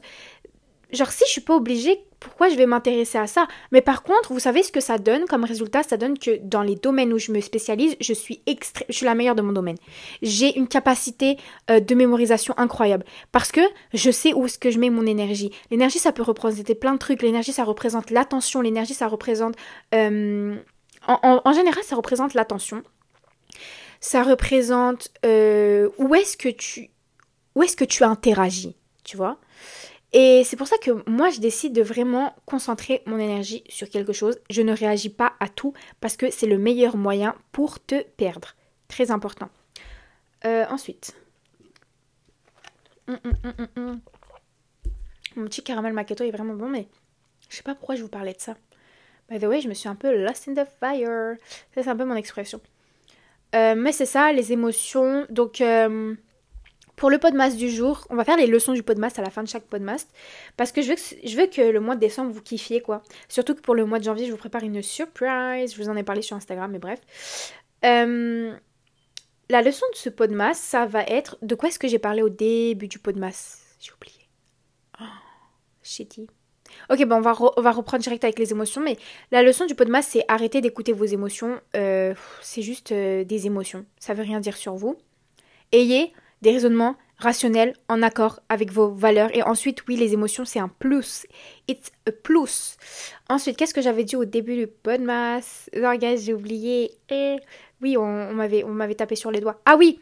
Genre, 0.92 1.10
si 1.10 1.24
je 1.26 1.32
suis 1.32 1.40
pas 1.40 1.54
obligée 1.54 2.04
pourquoi 2.20 2.48
je 2.48 2.56
vais 2.56 2.66
m'intéresser 2.66 3.18
à 3.18 3.26
ça? 3.26 3.46
Mais 3.70 3.80
par 3.80 4.02
contre, 4.02 4.32
vous 4.32 4.40
savez 4.40 4.62
ce 4.62 4.72
que 4.72 4.80
ça 4.80 4.98
donne 4.98 5.26
comme 5.26 5.44
résultat? 5.44 5.82
Ça 5.82 5.96
donne 5.96 6.18
que 6.18 6.38
dans 6.42 6.62
les 6.62 6.74
domaines 6.74 7.12
où 7.12 7.18
je 7.18 7.30
me 7.30 7.40
spécialise, 7.40 7.96
je 8.00 8.12
suis, 8.12 8.42
je 8.88 8.92
suis 8.92 9.06
la 9.06 9.14
meilleure 9.14 9.34
de 9.34 9.42
mon 9.42 9.52
domaine. 9.52 9.76
J'ai 10.22 10.56
une 10.58 10.66
capacité 10.66 11.36
euh, 11.70 11.80
de 11.80 11.94
mémorisation 11.94 12.54
incroyable 12.56 13.04
parce 13.30 13.52
que 13.52 13.60
je 13.94 14.10
sais 14.10 14.32
où 14.32 14.46
est-ce 14.46 14.58
que 14.58 14.70
je 14.70 14.78
mets 14.78 14.90
mon 14.90 15.06
énergie. 15.06 15.52
L'énergie, 15.70 15.98
ça 15.98 16.12
peut 16.12 16.22
représenter 16.22 16.74
plein 16.74 16.94
de 16.94 16.98
trucs. 16.98 17.22
L'énergie, 17.22 17.52
ça 17.52 17.64
représente 17.64 18.10
l'attention. 18.10 18.60
L'énergie, 18.60 18.94
ça 18.94 19.06
représente... 19.06 19.54
Euh, 19.94 20.56
en, 21.06 21.52
général, 21.52 21.82
ça 21.84 21.96
représente 21.96 22.34
l'attention. 22.34 22.82
Ça 24.00 24.22
représente 24.22 25.10
euh, 25.24 25.88
où 25.98 26.14
est-ce 26.14 26.36
que 26.36 26.48
tu... 26.48 26.90
Où 27.54 27.62
est-ce 27.62 27.76
que 27.76 27.84
tu 27.84 28.04
interagis, 28.04 28.76
tu 29.04 29.16
vois? 29.16 29.38
Et 30.12 30.42
c'est 30.44 30.56
pour 30.56 30.66
ça 30.66 30.78
que 30.78 31.08
moi, 31.08 31.30
je 31.30 31.40
décide 31.40 31.74
de 31.74 31.82
vraiment 31.82 32.34
concentrer 32.46 33.02
mon 33.06 33.18
énergie 33.18 33.62
sur 33.68 33.90
quelque 33.90 34.12
chose. 34.12 34.38
Je 34.48 34.62
ne 34.62 34.72
réagis 34.72 35.10
pas 35.10 35.34
à 35.38 35.48
tout 35.48 35.74
parce 36.00 36.16
que 36.16 36.30
c'est 36.30 36.46
le 36.46 36.58
meilleur 36.58 36.96
moyen 36.96 37.34
pour 37.52 37.84
te 37.84 38.02
perdre. 38.02 38.54
Très 38.88 39.10
important. 39.10 39.50
Euh, 40.46 40.64
ensuite. 40.70 41.14
Hum, 43.06 43.18
hum, 43.24 43.68
hum, 43.76 44.00
mon 45.36 45.44
petit 45.44 45.62
caramel 45.62 45.92
macchiato 45.92 46.24
est 46.24 46.30
vraiment 46.30 46.54
bon, 46.54 46.68
mais 46.68 46.88
je 47.48 47.56
sais 47.56 47.62
pas 47.62 47.74
pourquoi 47.74 47.94
je 47.94 48.02
vous 48.02 48.08
parlais 48.08 48.32
de 48.32 48.40
ça. 48.40 48.56
By 49.30 49.38
the 49.38 49.44
way, 49.44 49.60
je 49.60 49.68
me 49.68 49.74
suis 49.74 49.88
un 49.88 49.94
peu 49.94 50.16
lost 50.24 50.48
in 50.48 50.54
the 50.54 50.66
fire. 50.80 51.36
Ça, 51.74 51.82
c'est 51.82 51.88
un 51.88 51.96
peu 51.96 52.04
mon 52.04 52.16
expression. 52.16 52.60
Euh, 53.54 53.74
mais 53.76 53.92
c'est 53.92 54.06
ça, 54.06 54.32
les 54.32 54.52
émotions. 54.52 55.26
Donc, 55.30 55.60
euh, 55.60 56.14
pour 56.98 57.10
le 57.10 57.18
podmas 57.18 57.50
du 57.50 57.70
jour, 57.70 58.06
on 58.10 58.16
va 58.16 58.24
faire 58.24 58.36
les 58.36 58.46
leçons 58.46 58.72
du 58.72 58.82
podmas 58.82 59.12
à 59.16 59.22
la 59.22 59.30
fin 59.30 59.42
de 59.42 59.48
chaque 59.48 59.64
podmas 59.64 60.06
parce 60.56 60.72
que 60.72 60.82
je 60.82 60.88
veux 60.88 60.94
que, 60.96 61.28
je 61.28 61.36
veux 61.36 61.46
que 61.46 61.62
le 61.62 61.80
mois 61.80 61.94
de 61.94 62.00
décembre 62.00 62.32
vous 62.32 62.42
kiffiez 62.42 62.80
quoi. 62.80 63.02
Surtout 63.28 63.54
que 63.54 63.60
pour 63.60 63.76
le 63.76 63.86
mois 63.86 64.00
de 64.00 64.04
janvier, 64.04 64.26
je 64.26 64.32
vous 64.32 64.36
prépare 64.36 64.64
une 64.64 64.82
surprise. 64.82 65.74
Je 65.74 65.82
vous 65.82 65.88
en 65.88 65.96
ai 65.96 66.02
parlé 66.02 66.22
sur 66.22 66.36
Instagram, 66.36 66.70
mais 66.70 66.80
bref. 66.80 66.98
Euh, 67.84 68.52
la 69.48 69.62
leçon 69.62 69.86
de 69.92 69.96
ce 69.96 70.10
podmas, 70.10 70.54
ça 70.54 70.86
va 70.86 71.02
être 71.04 71.38
de 71.40 71.54
quoi 71.54 71.68
est-ce 71.68 71.78
que 71.78 71.88
j'ai 71.88 72.00
parlé 72.00 72.20
au 72.20 72.28
début 72.28 72.88
du 72.88 72.98
podmas 72.98 73.58
J'ai 73.80 73.92
oublié. 73.92 74.28
Oh, 75.00 75.04
shitty. 75.82 76.26
Ok, 76.90 77.04
bon, 77.06 77.16
on 77.16 77.20
va, 77.20 77.32
reprendre 77.72 78.02
direct 78.02 78.24
avec 78.24 78.38
les 78.38 78.50
émotions, 78.50 78.82
mais 78.82 78.96
la 79.30 79.42
leçon 79.42 79.66
du 79.66 79.74
podmas, 79.74 80.02
c'est 80.02 80.24
arrêter 80.28 80.60
d'écouter 80.60 80.92
vos 80.92 81.04
émotions. 81.04 81.60
Euh, 81.76 82.14
c'est 82.42 82.62
juste 82.62 82.92
euh, 82.92 83.24
des 83.24 83.46
émotions. 83.46 83.86
Ça 83.98 84.14
veut 84.14 84.22
rien 84.22 84.40
dire 84.40 84.56
sur 84.56 84.74
vous. 84.74 84.96
Ayez 85.72 86.12
des 86.42 86.52
raisonnements 86.52 86.96
rationnels 87.18 87.74
en 87.88 88.02
accord 88.02 88.40
avec 88.48 88.72
vos 88.72 88.88
valeurs. 88.88 89.34
Et 89.34 89.42
ensuite, 89.42 89.86
oui, 89.88 89.96
les 89.96 90.12
émotions, 90.12 90.44
c'est 90.44 90.60
un 90.60 90.68
plus. 90.68 91.26
It's 91.66 91.90
a 92.06 92.12
plus. 92.12 92.76
Ensuite, 93.28 93.56
qu'est-ce 93.56 93.74
que 93.74 93.82
j'avais 93.82 94.04
dit 94.04 94.16
au 94.16 94.24
début 94.24 94.56
du 94.56 94.66
podcast 94.66 95.70
Non, 95.76 95.94
guys, 95.94 96.18
j'ai 96.18 96.34
oublié. 96.34 96.92
Et... 97.10 97.36
Oui, 97.80 97.96
on, 97.96 98.02
on 98.02 98.74
m'avait 98.74 98.94
tapé 98.94 99.14
sur 99.14 99.30
les 99.30 99.40
doigts. 99.40 99.60
Ah 99.64 99.76
oui, 99.76 100.00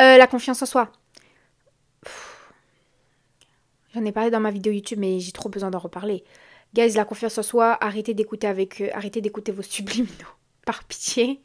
euh, 0.00 0.16
la 0.16 0.26
confiance 0.26 0.62
en 0.62 0.66
soi. 0.66 0.90
J'en 3.94 4.04
ai 4.04 4.12
parlé 4.12 4.30
dans 4.30 4.40
ma 4.40 4.50
vidéo 4.50 4.72
YouTube, 4.72 4.98
mais 4.98 5.20
j'ai 5.20 5.32
trop 5.32 5.48
besoin 5.48 5.70
d'en 5.70 5.78
reparler. 5.78 6.24
Guys, 6.74 6.92
la 6.92 7.04
confiance 7.04 7.36
en 7.36 7.42
soi, 7.42 7.76
arrêtez 7.80 8.14
d'écouter 8.14 8.46
avec, 8.46 8.80
euh, 8.80 8.88
arrêtez 8.94 9.20
d'écouter 9.20 9.52
vos 9.52 9.62
subliminaux, 9.62 10.08
par 10.66 10.84
pitié. 10.84 11.42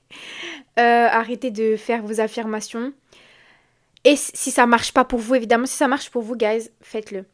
Euh, 0.79 1.07
arrêtez 1.07 1.51
de 1.51 1.75
faire 1.75 2.01
vos 2.03 2.21
affirmations. 2.21 2.93
Et 4.03 4.15
si 4.15 4.51
ça 4.51 4.65
marche 4.65 4.93
pas 4.93 5.05
pour 5.05 5.19
vous, 5.19 5.35
évidemment, 5.35 5.65
si 5.65 5.75
ça 5.75 5.87
marche 5.87 6.09
pour 6.09 6.21
vous, 6.21 6.35
guys, 6.35 6.69
faites-le. 6.81 7.25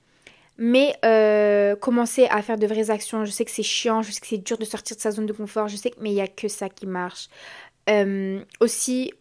Mais 0.58 0.96
euh, 1.04 1.76
commencez 1.76 2.26
à 2.26 2.42
faire 2.42 2.58
de 2.58 2.68
vraies 2.68 2.90
actions. 2.90 3.26
Je 3.26 3.32
sais 3.32 3.46
que 3.46 3.52
c'est 3.52 3.64
chiant, 3.64 4.02
je 4.02 4.12
sais 4.12 4.22
que 4.22 4.28
c'est 4.28 4.38
dur 4.38 4.58
de 4.58 4.66
sortir 4.66 4.96
de 4.96 5.02
sa 5.02 5.12
zone 5.12 5.26
de 5.26 5.34
confort, 5.34 5.68
je 5.68 5.76
sais 5.76 5.90
que 5.90 6.00
mais 6.00 6.12
il 6.12 6.16
n'y 6.16 6.22
a 6.22 6.28
que 6.28 6.48
ça 6.48 6.70
qui 6.70 6.86
marche. 6.86 7.28
Euh, 7.90 8.40
aussi, 8.60 9.12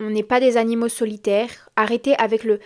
on 0.00 0.10
n'est 0.10 0.22
pas 0.22 0.40
des 0.40 0.56
animaux 0.56 0.88
solitaires. 0.88 1.68
Arrêtez 1.76 2.16
avec 2.16 2.44
le, 2.44 2.58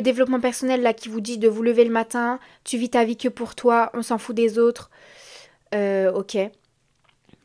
développement 0.00 0.40
personnel 0.40 0.82
là 0.82 0.92
qui 0.92 1.08
vous 1.08 1.20
dit 1.20 1.38
de 1.38 1.48
vous 1.48 1.62
lever 1.62 1.84
le 1.84 1.90
matin, 1.90 2.38
tu 2.64 2.78
vis 2.78 2.90
ta 2.90 3.04
vie 3.04 3.16
que 3.16 3.28
pour 3.28 3.54
toi, 3.54 3.90
on 3.94 4.02
s'en 4.02 4.18
fout 4.18 4.34
des 4.34 4.58
autres. 4.58 4.90
Euh, 5.74 6.10
ok 6.12 6.38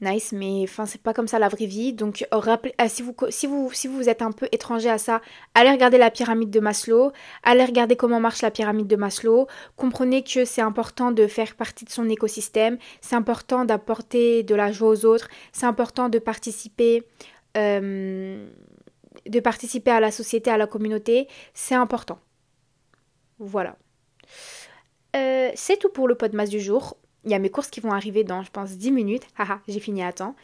nice, 0.04 0.32
mais 0.32 0.62
enfin 0.64 0.86
c'est 0.86 1.02
pas 1.02 1.14
comme 1.14 1.28
ça 1.28 1.40
la 1.40 1.50
vraie 1.50 1.66
vie. 1.66 1.94
Donc 1.94 2.26
rappelez, 2.32 2.74
euh, 2.82 2.86
si, 2.88 3.02
vous, 3.02 3.16
si, 3.30 3.88
vous, 3.88 4.10
êtes 4.10 4.22
un 4.22 4.32
peu 4.32 4.48
étranger 4.52 4.90
à 4.90 4.98
ça, 4.98 5.22
allez 5.54 5.72
regarder 5.72 5.98
la 5.98 6.12
pyramide 6.12 6.50
de 6.50 6.60
Maslow, 6.60 7.12
allez 7.44 7.66
regarder 7.66 7.96
comment 7.96 8.20
marche 8.20 8.42
la 8.42 8.52
pyramide 8.52 8.88
de 8.88 8.96
Maslow, 8.96 9.48
comprenez 9.76 10.24
que 10.24 10.46
c'est 10.46 10.62
important 10.62 11.12
de 11.12 11.28
faire 11.28 11.56
partie 11.56 11.86
de 11.86 11.90
son 11.90 12.10
écosystème, 12.10 12.78
c'est 13.02 13.16
important 13.16 13.66
d'apporter 13.66 14.44
de 14.44 14.56
la 14.56 14.72
joie 14.72 14.90
aux 14.90 15.06
autres, 15.06 15.30
c'est 15.52 15.66
important 15.66 16.10
de 16.10 16.20
participer, 16.20 17.04
euh, 17.58 18.48
de 19.26 19.40
participer 19.40 19.92
à 19.92 20.00
la 20.00 20.12
société, 20.12 20.52
à 20.52 20.58
la 20.58 20.68
communauté, 20.68 21.28
c'est 21.54 21.76
important. 21.76 22.20
Voilà. 23.40 23.76
Euh, 25.16 25.52
c'est 25.56 25.78
tout 25.78 25.90
pour 25.90 26.08
le 26.08 26.16
podmas 26.16 26.48
du 26.48 26.60
jour. 26.60 26.98
Il 27.26 27.32
y 27.32 27.34
a 27.34 27.40
mes 27.40 27.50
courses 27.50 27.70
qui 27.70 27.80
vont 27.80 27.92
arriver 27.92 28.24
dans, 28.24 28.44
je 28.44 28.52
pense, 28.52 28.72
10 28.72 28.92
minutes. 28.92 29.24
Haha, 29.38 29.60
j'ai 29.68 29.80
fini 29.80 30.04
à 30.04 30.12
temps. 30.14 30.36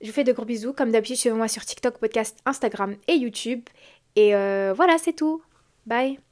Je 0.00 0.08
vous 0.08 0.12
fais 0.12 0.24
de 0.24 0.32
gros 0.32 0.44
bisous. 0.44 0.72
Comme 0.72 0.92
d'habitude, 0.92 1.16
suivez-moi 1.16 1.48
sur 1.48 1.64
TikTok, 1.64 1.98
podcast, 1.98 2.38
Instagram 2.44 2.96
et 3.08 3.14
YouTube. 3.14 3.62
Et 4.14 4.34
euh, 4.34 4.72
voilà, 4.76 4.98
c'est 4.98 5.14
tout. 5.14 5.42
Bye 5.86 6.25